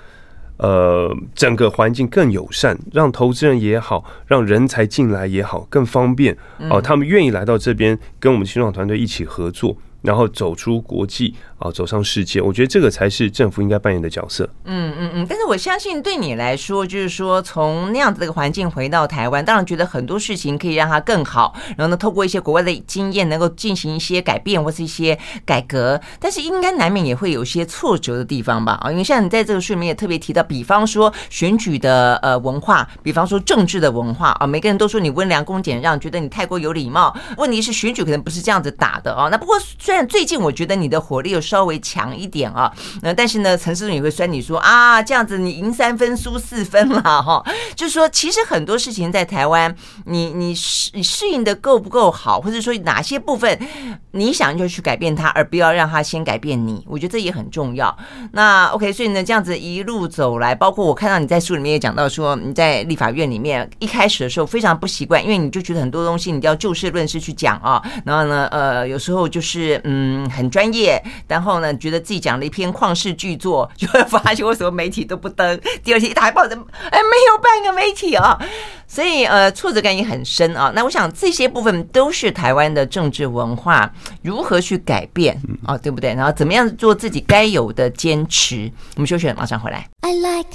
[0.62, 6.37] 呃，整个环境更友善，让投资人也好，让人才进来也好，更方便
[6.70, 6.81] 哦。
[6.81, 9.77] 他们愿意来到这边，跟我们新创团队一起合作。
[10.03, 14.49] 然后走出国际啊，走上世界，我觉得这个才是政府应该扮演的角色。
[14.65, 15.27] 嗯嗯嗯。
[15.29, 21.55] 但是我相信对你来说，就是说从那样子的一个环境回到台湾，当然觉得很多事情可以让它更好。
[21.77, 26.01] 然后呢，透过一些国外的经验，能够进行一些改变或是一些改革。
[26.19, 28.73] 但是应该难免也会有一些挫折的地方吧？
[28.83, 37.17] 啊，因为像你在这个书里面也特别提到，比方说选举的呃文化，比方说政治的文化啊，每个人都说你温良恭俭让，觉得你太过有礼貌。
[37.37, 39.29] 问题是选举可能不是这样子打的啊。
[39.31, 39.57] 那不过。
[39.93, 47.45] 虽然最近我觉得你的火力又稍微强一点啊，那但是呢，陈时中也会酸你说啊，这样子你赢三分输四分了哈。
[47.77, 49.77] 就是说，其实很多事情在台湾，
[50.07, 53.59] 你你适适应的够不够好，或者说哪些部分
[54.13, 56.83] 你想就去改变它，而不要让它先改变你。
[56.89, 57.95] 我觉得这也很重要。
[58.33, 67.83] 那 OK，所以呢，这样子一路走来，包括我看到你在书里面也讲到说，你在立法院里面一开始的时候非常不习惯，因为你就觉得很多东西你都要就事论事去讲啊。
[68.07, 69.82] 然后呢，呃，有时候就是。
[69.85, 78.38] 嗯，很专业，然后呢，觉得自己讲了一篇旷世巨作，就会发现为什么媒体都不登，第二天一打开报纸，哎，没有半个媒体啊，
[78.87, 80.73] 所以呃，挫折感也很深啊。
[80.75, 83.92] 那我想这些部分都是台湾的政治文化
[84.23, 86.14] 如何去改变啊，对不对？
[86.14, 88.71] 然后怎么样做自己该有的坚持？
[88.97, 89.88] 我们休息，马上回来。
[90.01, 90.49] I like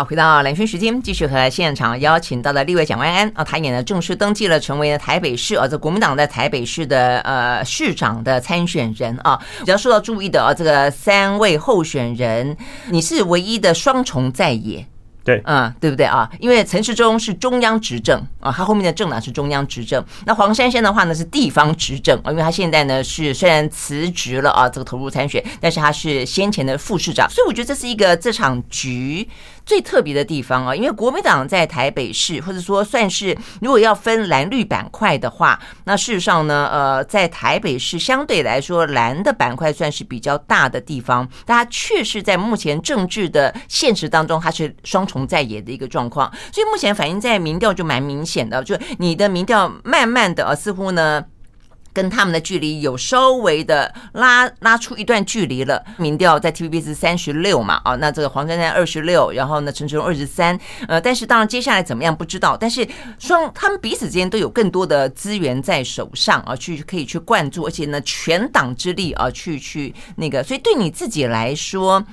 [0.00, 9.38] 好，回到蓝轩时间，继续和现场邀请到的立委蒋万安啊，他也呢正式登记了，成为了台北市啊，这国民党在台北市的呃市长的参选人啊。
[9.58, 12.56] 比较受到注意的啊，这个三位候选人，
[12.88, 14.86] 你是唯一的双重在野。
[15.22, 16.28] 对，嗯，对不对啊？
[16.40, 20.02] 因为陈世忠是中央执政啊，他后面的政党是中央执政。
[20.24, 29.28] 那黄珊珊的话呢是地方执政啊，因为他现在呢是虽然辞职了啊，这个投入参选，但是他是先前的副市长，所以我觉得这是一个这场局
[29.64, 30.74] 最特别的地方啊。
[30.74, 51.24] 因为国民党在台北市，或者说算是如果要分蓝绿板块的话，那事实上呢，呃，在台北市相对来说蓝的板块算是比较大的地方，但它确实在目前政治的现实当中，它是双重在野的一个状况，所以目前反映在民调就蛮明显的，就你的民调慢慢的啊，似乎呢
[51.92, 55.84] 跟他们的距离有稍微的拉拉出一段距离了。
[55.96, 62.86] 民调在 TVB 是三十六嘛，啊，那这个黄珊珊二十六，然后呢陈时中二十三，呃，但是当然接下来怎么样不知道，但是
[63.18, 72.04] 双他们彼此之间都有更多的资源在手上啊，去可以去灌注，而且呢全党之力啊，去去那个，所以对你自己来说。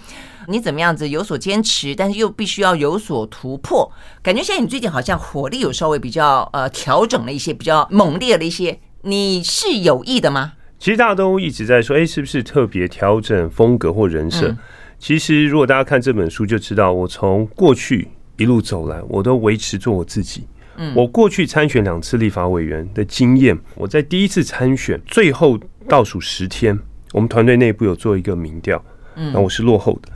[0.50, 3.92] 你怎么样子有所坚持，但是又必须要有所突破？
[4.24, 8.80] 感觉现在你最近好像火力有稍微比较呃调整了一些，比较猛烈了一些。
[9.08, 10.54] 你是有意的吗？
[10.78, 14.50] 其实大家都一直在说，哎，是不是特别调整风格或人设？
[14.50, 14.58] 嗯、
[15.00, 20.46] 其实如果大家看这本书就知道，我从过去一路走来，我都维持做我自己。
[20.76, 26.78] 嗯，我过去参选两次立法委员的经验，我在第一次参选最后倒数十天，
[27.14, 28.84] 我们团队内部有做一个民调，
[29.16, 30.10] 嗯，那我是落后的。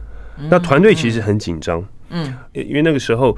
[0.50, 3.36] 那团队其实很紧张，嗯，因为那个时候，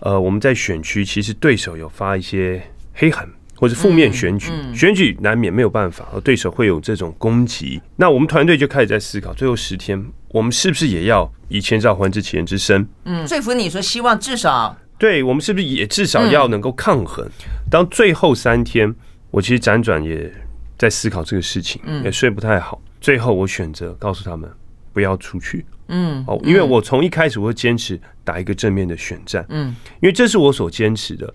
[0.00, 2.60] 呃，我们在选区，其实对手有发一些
[2.92, 7.80] 黑函或者负面选举，选举难免没有办法，对手会有这种攻击。
[7.96, 12.86] 那我们团队就开始在思考，最后十天，我们是不是也要以千兆还之其人之身？
[13.04, 17.26] 嗯，说服你说希望至少，对我们是不是也至少要能够抗衡？
[17.70, 18.94] 当最后三天，
[19.30, 20.30] 我其实辗转也
[20.78, 22.80] 在思考这个事情，也睡不太好。
[23.00, 24.50] 最后我选择告诉他们
[24.92, 25.64] 不要出去。
[25.88, 31.32] 嗯，哦，因为我从一开始我会坚持打一个正面的选战，嗯，因为这是我所坚持的。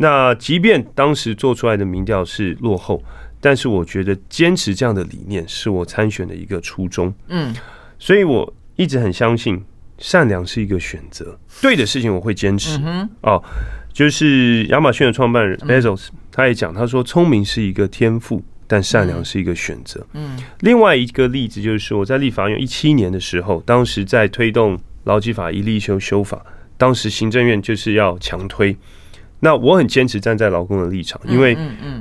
[0.00, 3.02] 那即便当时做出来的民调是落后，
[3.40, 7.54] 但是我觉得坚持这样的理念是我参选的一个初衷，嗯，
[7.98, 9.62] 所以我一直很相信
[9.98, 12.80] 善良是一个选择，对的事情我会坚持。
[13.22, 13.42] 哦，
[13.92, 18.42] 就是亚马逊的创办人 Bezos 他也讲，他说聪明是一个天赋。
[18.70, 20.06] 但善良是一个选择。
[20.12, 26.44] 嗯，另外一个例子就是，我在立法院一七年的时候，当时在推动劳基法一例修修法，
[26.76, 28.76] 当时行政院就是要强推。
[29.40, 31.56] 那我很坚持站在劳工的立场，因为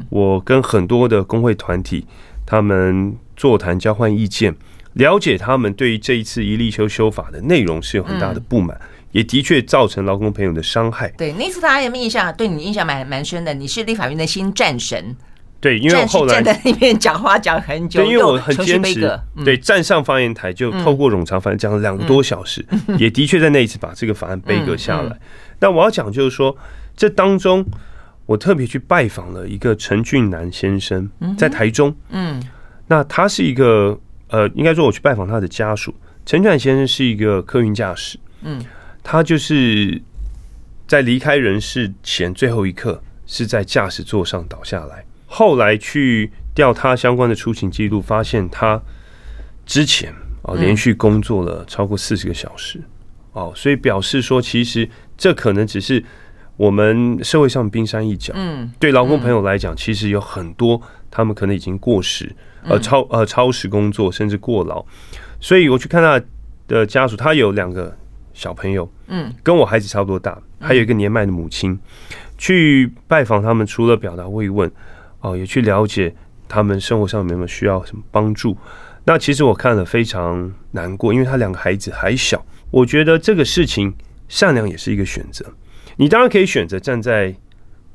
[0.10, 2.06] 我跟很多的工会团体
[2.46, 4.56] 他们座谈交换意见，
[4.94, 8.80] 了解他们对于这一次一例一修修法的内容是有很大的不满，
[9.12, 11.10] 也的确造成劳工朋友的伤害。
[11.18, 12.34] 对，那次大家有没有印象？
[12.36, 15.16] 对你印象蛮蛮深的，你是立法院的新战神。
[15.60, 22.64] 对，因为后来站在那边讲话讲很久，对，因为我很坚持，对，站上发言台就透过冗长反正讲了两个多小时，
[23.00, 25.18] 也的确在那一次把这个法案背个下来。
[25.60, 26.56] 但我要讲就是说，
[26.96, 27.66] 这当中
[28.26, 32.42] 我特别去拜访了一个陈俊南先生，在台中，嗯，
[32.88, 35.94] 那他是一个呃，应该说我去拜访他的家属。
[36.26, 38.62] 陈俊南先生是一个客运驾驶，嗯，
[39.02, 40.02] 他就是
[40.86, 45.06] 在离开人世前最后一刻是在驾驶座上倒下来。
[45.26, 48.82] 后来去调他相关的出勤记录，发现他
[49.66, 52.82] 之前啊连续工作了超过四十个小时
[53.38, 56.04] 哦，所以表示说，其实这可能只是
[56.56, 58.34] 我们社会上冰山一角。
[58.36, 64.84] 嗯，对劳工朋友来讲，其实有很多他们可能已经过时，呃超呃超时工作，甚至过劳。
[65.40, 66.20] 所以我去看他
[66.68, 67.96] 的家属，他有两个
[68.34, 71.80] 小朋友，嗯，跟我孩子差不多大，还有一个年迈的母亲。
[72.40, 74.72] 去拜访他们，除了表达慰问。
[75.22, 76.14] 哦，也去了解
[76.48, 78.56] 他们生活上有没有需要什么帮助。
[79.04, 82.44] 那其实我看了非常难过，因为他两个孩子还小。
[82.72, 83.94] 我觉得这个事情
[84.28, 85.46] 善良也是一个选择。
[85.96, 87.36] 你当然可以选择站在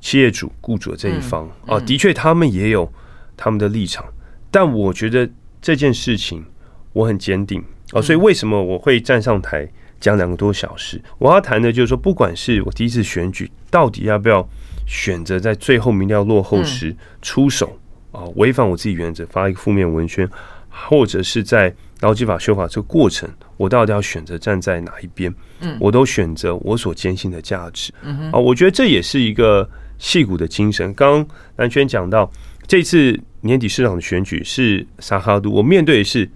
[0.01, 2.93] 企业主、雇主的这一方啊，的确他们也有
[3.37, 4.05] 他们的立场。
[4.51, 5.29] 但我觉得
[5.61, 6.45] 这件事情
[6.93, 9.69] 我很坚定啊，所以为什么我会站上台
[10.01, 11.01] 讲两个多小时？
[11.19, 14.49] 我要谈的就是说，不管是我第一次选举，到底要不要。
[14.85, 17.79] 选择在最后民调落后时出手
[18.11, 20.29] 啊，违反我自己原则，发一个负面文宣，
[20.69, 25.35] 或者是在劳基法修法这个过程，我到底要选择站在哪一边？
[25.61, 27.93] 嗯，我都选择我所坚信的价值。
[28.03, 30.93] 嗯啊，我觉得这也是一个戏骨的精神。
[30.95, 32.31] 刚刚蓝轩讲到，
[32.67, 36.31] 这次年底市长的选举是萨哈都，我面对的是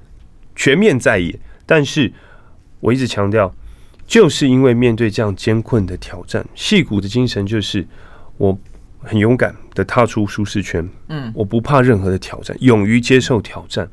[0.55, 2.13] 全面在野，但是
[2.81, 3.55] 我一直强调，
[4.07, 7.87] 就是因为面对这样艰困的挑战，戏骨的精神就是。
[8.39, 8.55] 我
[9.01, 13.89] 很勇敢的踏出舒适圈，嗯，我不怕任何的挑战，勇于接受挑战，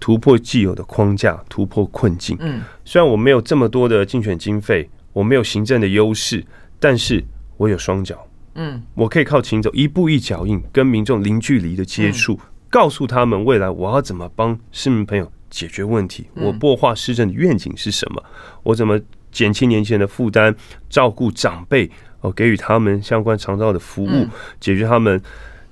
[0.00, 2.36] 突破既有的框架，突破困境。
[2.40, 6.44] 嗯，虽然我没有这么多的竞选经费，我没有行政的优势，
[6.78, 7.24] 但是
[7.56, 12.38] 我有双脚，嗯，我可以靠行走一步一脚印，跟民众零距离的接触，嗯、
[12.70, 18.22] 告诉他们未来我要怎么帮市民朋友解决问题，嗯、我擘画市政的愿景是什么，
[18.62, 19.00] 我怎么
[19.32, 20.54] 减轻年轻人的负担，
[20.88, 24.30] 照顾长辈，哦，给予他们相关长照的服务，嗯、
[24.60, 25.20] 解决他们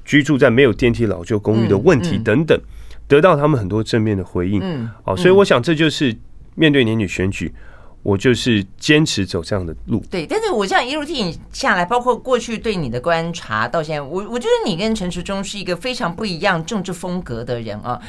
[0.05, 2.59] 居住在没有电梯老旧公寓的问题等等，
[3.09, 6.17] 得到他们很多正面的回应，嗯，哦，所以我想这就是
[6.55, 7.53] 面对年底选举。
[8.03, 10.01] 我就是坚持走这样的路。
[10.09, 18.01] 对，但是我这样一路听你下来，包括过去对你的观察到现在，我我觉得你跟陈时中是一个非常不一样政治风格的人啊。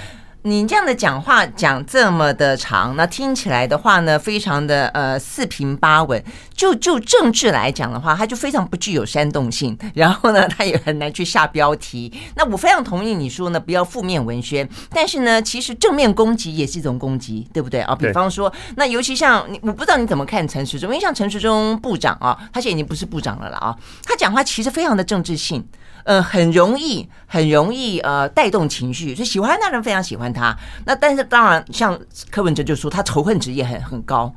[0.48, 6.24] 你这样的讲话讲这么的长，那听起来的话呢，非常的呃四平八稳。
[6.56, 12.12] 就就政治来讲的话，它就非常不具有煽动性，然后呢，它也很难去下标题。
[12.36, 17.94] 那我非常同意你说呢，不要负面文宣，但是呢，其实正面攻击也是一种攻击，对不对啊？
[17.94, 25.68] 比方说，那尤其像你，我不知道你怎么看陈时中，因为像陈时中部长啊，他现在已经不是部长了了啊，他讲话其实非常的政治性。
[26.08, 30.58] 呃，很容易，很容易，呃，带动情绪，所以喜欢他的人非常喜欢他。
[30.86, 32.00] 那但是当然，像
[32.32, 34.34] 柯文哲就说他仇恨值也很很高，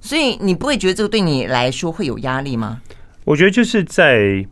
[0.00, 2.80] 所以你不会觉得这个对你来说会有压力吗？
[3.22, 4.44] 我觉得就是在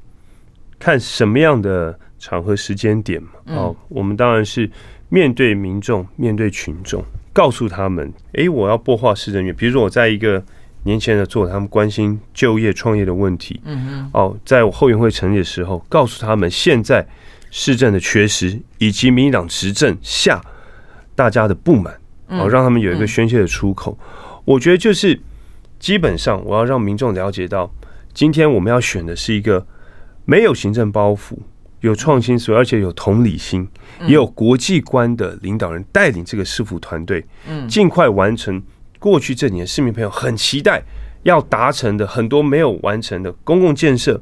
[0.79, 3.31] 看什么样的场合、时间点嘛。
[3.47, 4.71] 哦，我们当然是
[5.09, 9.53] 面对民众、面对群众，告诉他们：哎，我要擘画市政院。
[9.53, 10.41] 比如说，我在一个。
[10.85, 13.61] 年轻人的做，他们关心就业创业的问题。
[13.65, 17.07] 嗯哼，哦，在我后援会成立的时候，告诉他们现在
[17.51, 20.41] 市政的缺失，以及民进党执政下
[21.15, 21.95] 大家的不满，
[22.29, 23.99] 哦，让他们有一个宣泄的出口。
[24.45, 25.21] 我觉得就是
[25.79, 27.71] 基本上，我要让民众了解到，
[28.15, 29.67] 今天我们要选的是一个
[30.25, 31.37] 没有行政包袱、
[31.81, 33.69] 有创新所，而且有同理心、
[34.07, 38.63] 也有国际观的领导人带领这个市府团队，嗯，尽快完成。
[39.01, 40.83] 过去这年，市民朋友很期待
[41.23, 44.21] 要达成的很多没有完成的公共建设，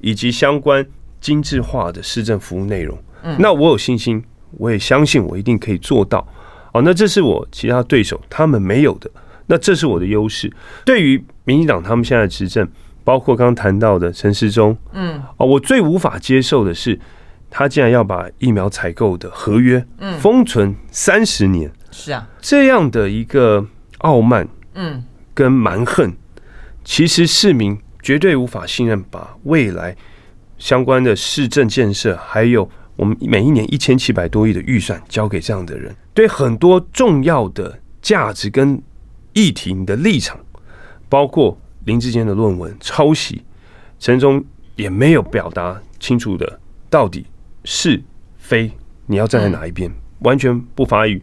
[0.00, 0.84] 以及相关
[1.20, 2.98] 精致化的市政服务内容。
[3.22, 6.26] 嗯，那我有信心，我也相信我一定可以做到。
[6.72, 9.10] 哦，那这是我其他对手他们没有的，
[9.46, 10.50] 那这是我的优势。
[10.86, 12.66] 对于民进党他们现在的执政，
[13.04, 16.98] 包括刚刚谈到的陈时中，嗯，哦，我最无法接受的是，
[17.50, 21.70] 他竟然要把疫苗采购的合约，嗯，封存三十年。
[21.90, 23.66] 是啊，这样的一个。
[24.04, 26.12] 傲慢，嗯，跟蛮横，
[26.84, 29.96] 其实市民绝对无法信任，把未来
[30.58, 38.78] 相关的市政建设，还有我们每一年一千七百多亿的预算交给这样的人，对很多重要的价值跟
[39.32, 40.38] 议题，你的立场，
[41.08, 43.42] 包括林志坚的论文抄袭，
[43.98, 44.44] 陈忠
[44.76, 47.24] 也没有表达清楚的到底
[47.64, 48.02] 是
[48.36, 48.70] 非，
[49.06, 51.22] 你要站在哪一边，完全不发语，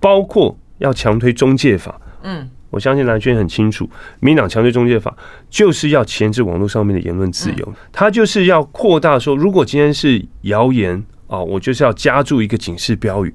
[0.00, 2.00] 包括要强推中介法。
[2.22, 3.88] 嗯，我相信蓝轩很清楚，
[4.20, 5.16] 民党强制中介法
[5.48, 13.32] 就是要钳制网络上面的言论自由，他就是要扩大说，如果今天是谣言啊，我就是要加注一个警示标语，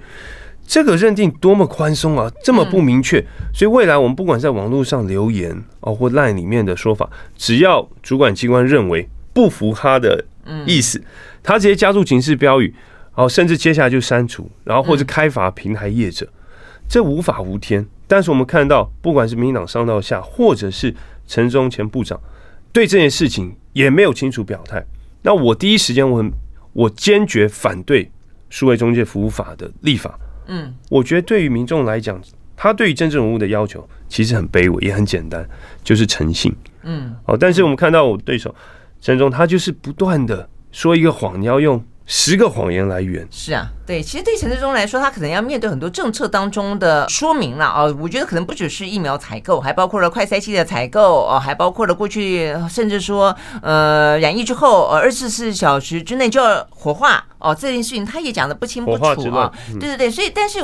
[0.66, 10.24] 这个认定多么宽松啊，这么不明确，所以未来我们不管在网络上留言哦，或 LINE 里面的说法，只要主管机关认为不符他的
[10.66, 11.02] 意思，
[11.42, 12.74] 他直接加注警示标语，
[13.16, 16.28] 然后甚至接下来就删除，然后或者开罚平台业者，
[16.90, 17.86] 这无法无天。
[18.08, 20.94] 但是我们看到，不管是民进党上到下，或者是
[21.28, 22.20] 陈忠前部长，
[22.72, 24.84] 对这件事情也没有清楚表态。
[25.22, 26.32] 那我第一时间，我很
[26.74, 28.12] 我坚决反对
[28.50, 30.20] 数位中介服务法的立法。
[30.48, 32.22] 嗯，我觉得对于民众来讲，
[32.56, 35.48] 他对于政治人物的要求其实很卑微，也很简单，
[35.84, 36.54] 就是诚信。
[36.84, 38.54] 嗯，哦，但是我们看到我对手
[39.00, 43.28] 陈忠，他就是不断的说一个谎，你要用十个谎言来源。
[43.32, 43.70] 是啊。
[43.86, 47.84] 对，其实对陈志忠来说，他可能要面对很多政策当中的说明了啊。
[48.00, 59.52] 我觉得可能不只是疫苗采购，还包括了快筛剂的采购哦，还包括了过去甚至说呃染疫之后呃二十四小时之内就要火化哦这件事情，他也讲的不清不楚啊。
[59.78, 60.60] 对对对，所以但是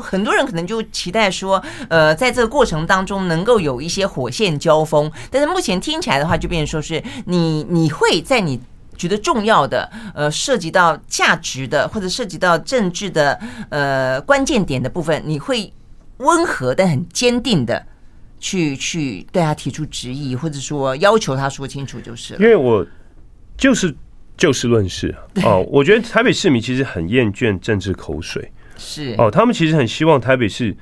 [0.00, 8.60] 很多人可能就期待说，呃，在这个过程当中能够有一些火线交锋，但是目前听起来的话，就变成说是你你会在你。
[9.00, 15.72] 觉得重要的，呃，涉及到价值的，或者涉及到政治的，呃，关键点的部分，你会
[16.18, 17.86] 温和但很坚定的
[18.38, 22.40] 去去对他提出质疑，或者说要求他说清楚就是了。
[22.40, 22.86] 因为我
[23.56, 23.94] 就是
[24.36, 30.76] 就事论事 哦，我觉得台北市民其实很厌倦政治口水，是哦，他们其实很希望台北市。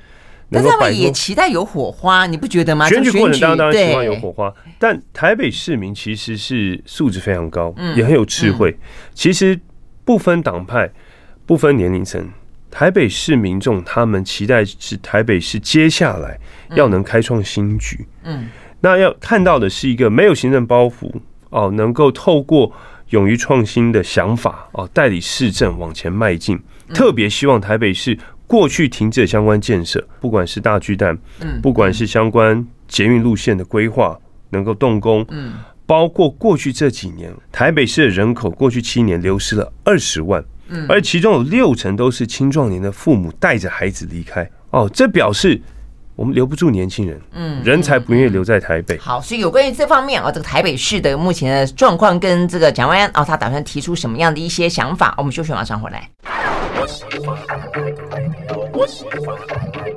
[0.51, 2.87] 但他们也期待有火花，你不觉得吗？
[2.89, 8.75] 选举过程当中当然希望有火花，但台北市民其实是素质非常高，也很有智慧。
[9.13, 9.59] 其实
[10.03, 10.89] 不分党派，
[11.45, 12.27] 不分年龄层，
[12.71, 16.39] 台北市民众他们期待是台北市接下来
[16.71, 18.07] 要能开创新局。
[18.23, 18.47] 嗯，
[18.81, 21.11] 那要看到的是一个没有行政包袱
[21.49, 22.71] 哦，能够透过
[23.09, 26.59] 勇于创新的想法哦，代理市政往前迈进。
[26.91, 28.17] 特别希望台北市
[28.49, 34.17] 过去停滞相关建设，不管是大巨蛋，嗯，不管是相关捷运路线的规划，
[34.49, 35.53] 能够动工，嗯，
[35.85, 45.61] 包括过去这几年台北市的人口，过去七年流失了二十万，嗯，而其中有六成都是青壮年的父母带着孩子离开，哦，这表示。
[46.15, 48.97] 我们留不住年轻人，嗯，人才不愿意留在台北。
[48.97, 55.15] 好，所以有关于这方面啊，这个台北市的目前的状况跟这个蒋万安啊，他打算提出什么样的一些想法？
[55.17, 56.09] 我们休息，马上回来。
[58.87, 59.91] 喜欢 I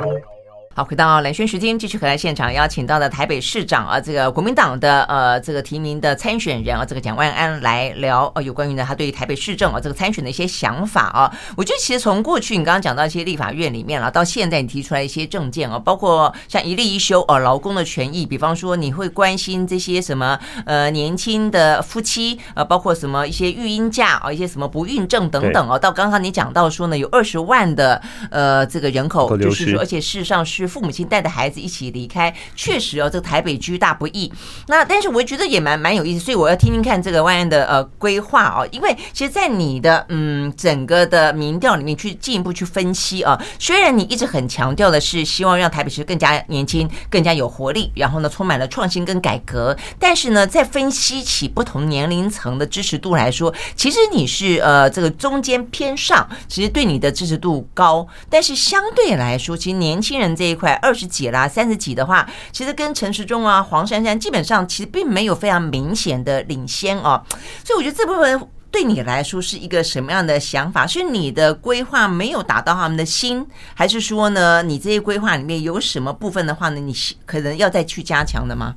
[0.00, 0.37] like。
[0.78, 11.36] 好，回到蓝轩时间，继续回来现场邀请到的台北市长啊，这个国民党的呃这个提名的参选人啊，这个蒋万安来聊呃有关于呢他对于台北市政啊这个参选的一些想法啊。
[11.56, 28.00] 我觉得其实从过去你刚刚讲到一些立法院里面了，到现在你提出来一些政见啊，包括像一例一休啊，劳工的权益，比方说你会关心这些什么呃年轻的夫妻呃，包括什么一些育婴假啊，一些什么不孕症等等啊，到刚刚你讲到说呢，有二十万的
[28.30, 30.67] 呃这个人口，就是说，而且事实上是。
[30.68, 34.30] 父母亲带着孩子一起离开，确实哦，这个台北居大不易。
[34.66, 38.68] 那但是我觉得也蛮蛮有意思，所以我要听听看这个万安的呃规划哦。
[38.70, 60.57] 因为其实，在你的嗯整个的民调里面去进一步去分析啊，虽然你一直很强调的是希望让台北市更加年轻、更加有活力，然后呢充满了创新跟改革，但是呢，在分析起不同年龄层的支持度来说，其实你是呃这个中间偏上，其实对你的支持度高，但是相对来说，其实年轻人这一。
[60.58, 67.24] 快二十几啦，三十几的话，其实跟陈时中啊、黄珊珊基本上其实并没有非常明显的领先哦，
[67.64, 70.86] 所以我觉得这部分对你来说是一个什么样的想法？
[70.86, 76.92] 是你的规划没有达到他们的心，还是说呢，你这些规划里面有什么部分的话呢，你
[77.24, 78.74] 可能要再去加强的吗？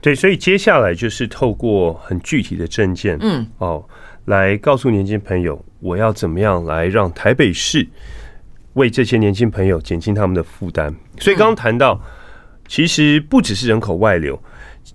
[0.00, 3.84] 对，所以接下来就是透过很具体的证件，嗯，哦，
[4.26, 7.86] 来告诉年轻朋友，我要怎么样来让台北市。
[8.74, 12.00] 为这些年轻朋友减轻他们的负担，所以刚刚谈到，
[12.66, 14.40] 其实不只是人口外流，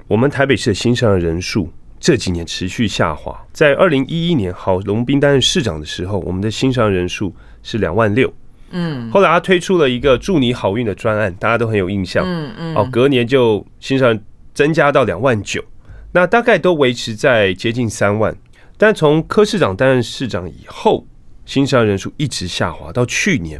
[0.08, 3.40] 我们台北市的新上任人数这几年持续下滑。
[3.52, 8.34] 在二零一一年，郝龙斌担任市长的时候，我们的新上任人数是两万六。
[8.72, 12.24] 嗯，后来他推出了一个祝你好运的专案，大家都很有印象。
[12.28, 14.20] 嗯嗯，哦，隔年就新上
[14.54, 15.64] 增加到两万九，
[16.12, 18.36] 那大概都维持在接近三万。
[18.78, 21.08] 但从柯市长担任市长以后，
[21.48, 23.60] 新上任人数一直下滑，到去年，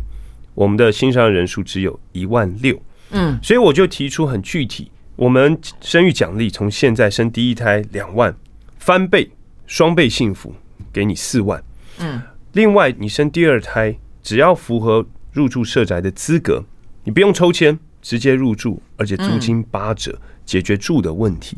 [0.54, 2.80] 我们的新上任人数只有一万六。
[3.12, 8.36] 嗯，所以我就提出很具体，我们生育奖励从现在生第一胎两万，
[8.78, 9.32] 翻倍
[9.66, 10.54] 双倍幸福，
[10.92, 11.64] 给你四万。
[12.00, 12.22] 嗯，
[12.52, 16.66] 另外你生第二胎，只要符合入住社宅的资格，
[17.06, 21.56] 你不用抽签，直接入住，而且租金八折，解决住的问题。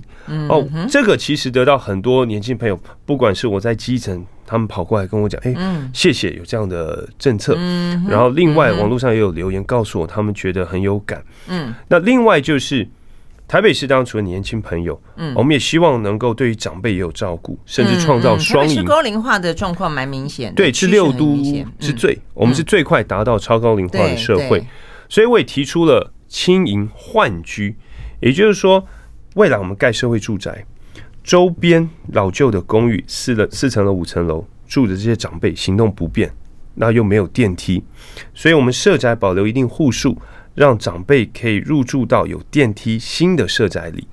[0.49, 4.25] 哦，这个其实得到很多年轻朋友，不管是我在基层。
[4.51, 5.55] 他们跑过来跟我讲：“哎，
[5.93, 7.55] 谢谢有这样的政策。”
[8.09, 11.23] 然后另外网络上也有留言告诉我，他们觉得很有感。
[11.47, 12.87] 嗯，那另外就是
[13.47, 18.83] 台北市当除了年轻朋友，嗯，我们也希望能够对于长辈也有照顾，甚至创造双赢。
[18.83, 21.37] 高龄化的状况蛮明显的，对，是六都
[21.79, 24.65] 是最，我们是最快达到超高龄化的社会，
[25.09, 27.77] 所以我也提出了轻盈换居，
[28.19, 28.85] 也就是说，
[29.35, 30.65] 未来我们盖社会住宅。
[31.23, 36.33] 周边老旧的公寓，四了四层楼、五层楼，住的这些长辈行动不便，
[36.75, 37.83] 那又没有电梯，
[38.33, 40.17] 所以我们社宅保留一定户数，
[40.55, 44.07] 让长辈可以入住到有电梯新的社宅里。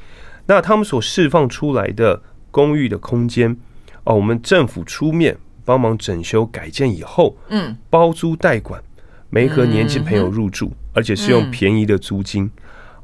[0.47, 3.57] 那他们所释放出来的公寓的空间，
[4.05, 8.83] 哦，我们政府出面帮忙整修改建以后，嗯，包租代管，
[9.31, 12.51] 没和年轻朋友入住，而且是用便宜的租金。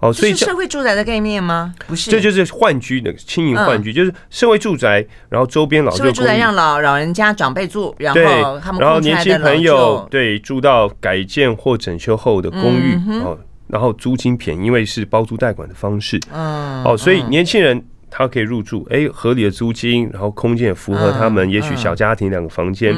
[0.02, 1.72] 哦，所以是社会住宅的概念吗？
[1.86, 13.38] 不是，这就是换居的轻盈换居，就是社会住宅，然后周边老旧社会住宅让老老人家长辈住，然后他们然后年轻朋友对住到改建或整修后的公寓哦，
[13.68, 17.80] 然后租金便宜，因为是包租代管的方式，嗯，哦，所以年轻人
[18.10, 22.92] 他可以入住，哎，合理的租金，然后空间也符合他们，也许小家庭两个房间，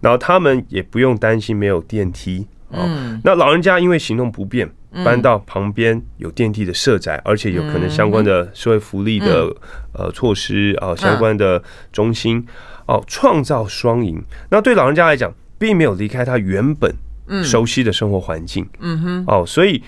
[0.00, 2.46] 然后他们也不用担心没有电梯，
[2.76, 4.70] 嗯，那老人家因为行动不便。
[5.04, 9.52] 搬到旁边有电梯的社宅，而且有可能相关的社会福利的
[9.92, 11.60] 呃措施啊，相关的
[11.90, 12.46] 中心
[12.86, 14.22] 哦，创造双赢。
[14.50, 16.94] 那对老人家来讲，并没有离开他原本
[17.42, 18.64] 熟悉的生活环境。
[18.78, 19.82] 嗯哼，哦，所以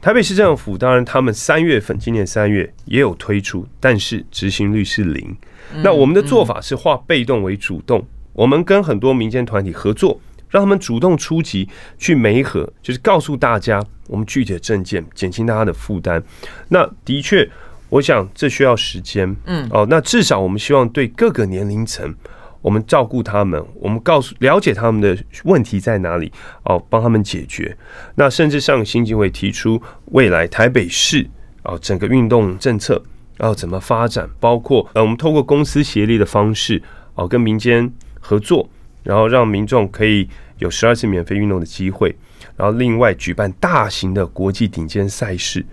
[0.00, 5.36] 台北市政府当然他们三月份今年三月也有推出，但是执行率是零。
[5.82, 10.20] 那我们的做法是化被动为主动，我们跟很多民间团体合作。
[10.52, 16.22] 让他们主动出击去媒合，就是告诉大家我们具体的证件，减轻大家的负担。
[16.68, 17.50] 那的确，
[17.88, 19.34] 我想这需要时间。
[19.46, 22.14] 嗯，哦，那至少我们希望对各个年龄层，
[22.60, 26.30] 我们照顾他们，我们告诉了解他们的问题在哪里，
[26.64, 27.76] 哦，帮他们解决。
[28.14, 29.82] 那甚至上新经会提出
[30.12, 31.26] 未来台北市
[31.64, 33.02] 哦整个运动政策
[33.38, 36.82] 要怎么发展，包括呃我们透过公司协力的方式
[37.14, 37.90] 哦跟民间
[38.20, 38.68] 合作，
[39.02, 40.28] 然后让民众可以
[40.58, 42.14] 有十二次免费运动的机会，
[42.56, 45.64] 然后另外举办大型的国际顶尖赛事。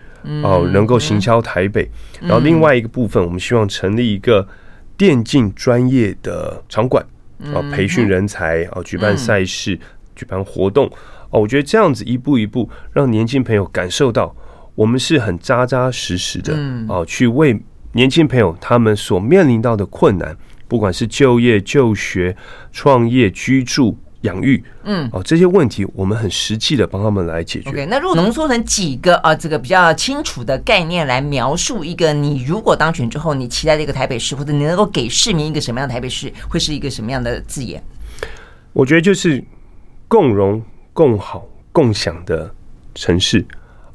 [0.43, 4.45] 哦，能够行销台北，然后另外一个部分，我们希望成立一个
[4.97, 7.01] 电竞专业的场馆，
[7.53, 9.79] 啊，培训人才，啊，举办赛事，
[10.17, 10.91] 举办活动，
[11.29, 14.35] 哦，我觉得这样子一步一步，让年轻朋友感受到
[14.75, 16.53] 我们是很扎扎实实的，
[16.89, 17.57] 哦，去为
[17.93, 20.35] 年轻朋友他们所面临到的困难，
[20.69, 22.37] 不管是就业、就学、
[22.71, 23.97] 创业、居住。
[24.23, 27.69] 养育，嗯，哦，这些问题我们很实际的帮他们来解决。
[27.69, 37.81] OK，那如果浓缩成几个啊，这个比较清楚的概念来描述一个，你如果当选之后，你期待的一个台北市，或者你能够给市民一个什么样的台北市，会是一个什么样的字眼？
[38.73, 39.41] 我觉得就是
[40.09, 40.61] 共荣、
[40.91, 42.53] 共好、共享的
[42.95, 43.45] 城市。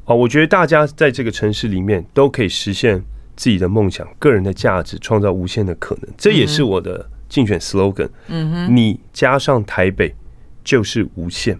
[0.07, 3.05] 哦，我觉得大家在这个城市里面都可以实现
[3.37, 6.11] 自己的梦想、个人的价值，创造无限的可能。
[6.17, 7.09] 这也是我的。
[7.27, 10.15] 竞选 slogan，嗯哼，你加上台北
[10.63, 11.59] 就是无限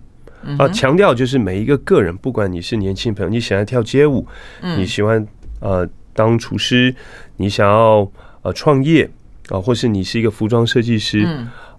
[0.57, 0.69] 啊！
[0.69, 4.25] 强调就是每一个个人，不管你是年轻朋友，你喜欢跳街舞，
[4.61, 5.27] 你喜欢
[5.59, 6.95] 呃当厨师，
[7.39, 8.09] 你想要
[8.43, 9.11] 呃创业
[9.49, 11.27] 啊，或是你是一个服装设计师，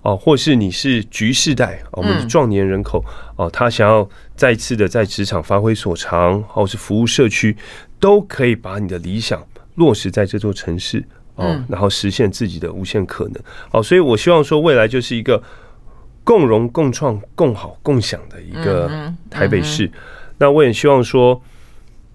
[0.01, 3.01] 啊，或是你是局世代，我们的壮年人口
[3.37, 7.55] 哦，他想要再次的在职场发挥所长，或是服务社区，
[7.97, 9.41] 都可以把你的理想
[9.76, 11.03] 落实在这座城市。
[11.36, 13.34] 哦，然后实现自己的无限可能。
[13.69, 15.43] 好，所以我希望说，未来就是一个
[16.23, 19.91] 共荣、共创、共好、共享的一个台北市。
[20.38, 21.41] 那我也希望说，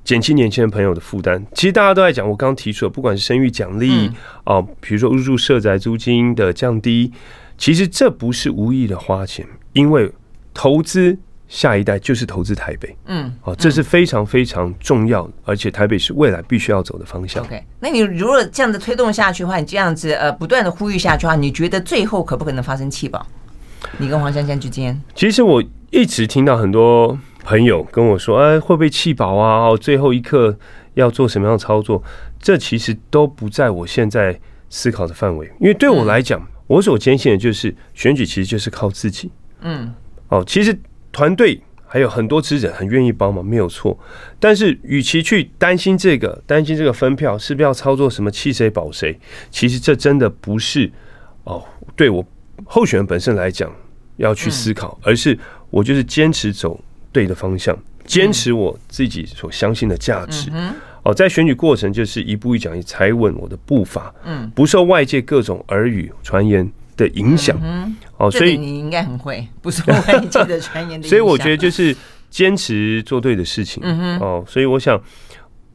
[0.05, 1.45] 减轻年轻人朋友的负担。
[1.53, 4.11] 其实大家都在讲，我刚刚提出的，不管是生育奖励
[4.45, 7.13] 啊，比如说入住社宅租金的降低，
[7.59, 10.11] 其实这不是无意的花钱，因为
[10.55, 11.19] 投资。
[11.51, 17.45] 下一代就是投资台北，嗯，哦，这是非常非常重要，而且台北是未来必须要走的方向。
[17.45, 23.27] OK，那你如果这样子推动下去的话，你这样子呃不断的呼吁下去的话，你觉得最后可不可能发生弃保？
[23.99, 29.67] 你跟黄珊珊之间，其实我一直听到很多朋友跟我说，哎，会不会弃保啊？
[29.67, 30.57] 哦，最后一刻
[30.95, 32.01] 要做什么样的操作？
[32.39, 34.39] 这其实都不在我现在
[34.69, 39.33] 思考的范围，因为对我来讲，我所坚信的就是选举其实就是靠自己。
[39.63, 39.93] 嗯，
[40.29, 40.79] 哦，其实。
[41.13, 43.99] 团队还有很多支持者很愿意帮忙，没有错。
[44.39, 49.19] 但是，与其去担心这个，担心这个分票是不是要操作什么弃谁保谁，
[49.51, 50.91] 其实这真的不是
[51.45, 51.65] 哦。
[51.97, 52.25] 对我
[52.65, 53.71] 候选人本身来讲
[54.17, 55.37] 要去思考，而是
[55.69, 56.81] 我就是坚持走
[57.11, 60.51] 对的方向，坚持我自己所相信的价值。
[61.03, 67.59] 哦，在选举过程就是一步一脚印踩稳我的步伐，嗯，不受外界各种耳语传言的影响，
[68.21, 71.09] 哦，所以你应该很会， 不是外界的传言的。
[71.09, 71.97] 所以我觉得就是
[72.29, 73.83] 坚持做对的事情，
[74.21, 75.01] 哦，所以我想，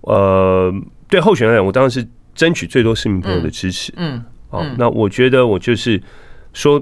[0.02, 0.72] 呃，
[1.10, 6.00] 对候选人我当然是争取最多市民朋友的支持，嗯，哦，那我觉得我就是
[6.54, 6.80] 说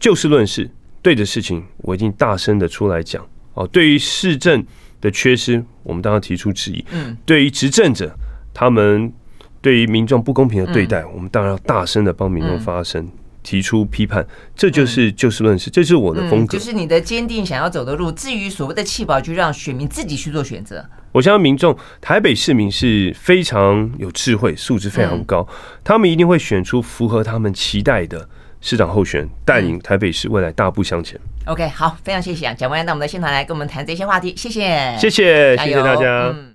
[0.00, 0.68] 就事论事，
[1.02, 4.64] 对的事情我已经大声的出来讲，哦，对于市政
[5.02, 8.16] 的缺失，我们当然提出质疑，嗯，对于执政者
[8.54, 9.12] 他们
[9.60, 13.06] 对于民众不公平的对待，我们当然要大声的帮民众发声。
[13.44, 14.26] 提出批判，
[14.56, 18.10] 这就是就事论事，这是我的风格，就是你的坚定想要走的路。
[18.10, 20.84] 至于所谓的弃保，就让选民自己去做选择。
[21.12, 25.46] 我相信民众，台北市民是非常有智慧，素质非常高，
[25.84, 28.28] 他们一定会选出符合他们期待的
[28.60, 31.20] 市长候选人，带领台北市未来大步向前。
[31.44, 36.34] OK，好，非常谢谢啊，蒋万安到我们的现场来跟我们谈这些话题，谢谢，谢谢，谢谢大家。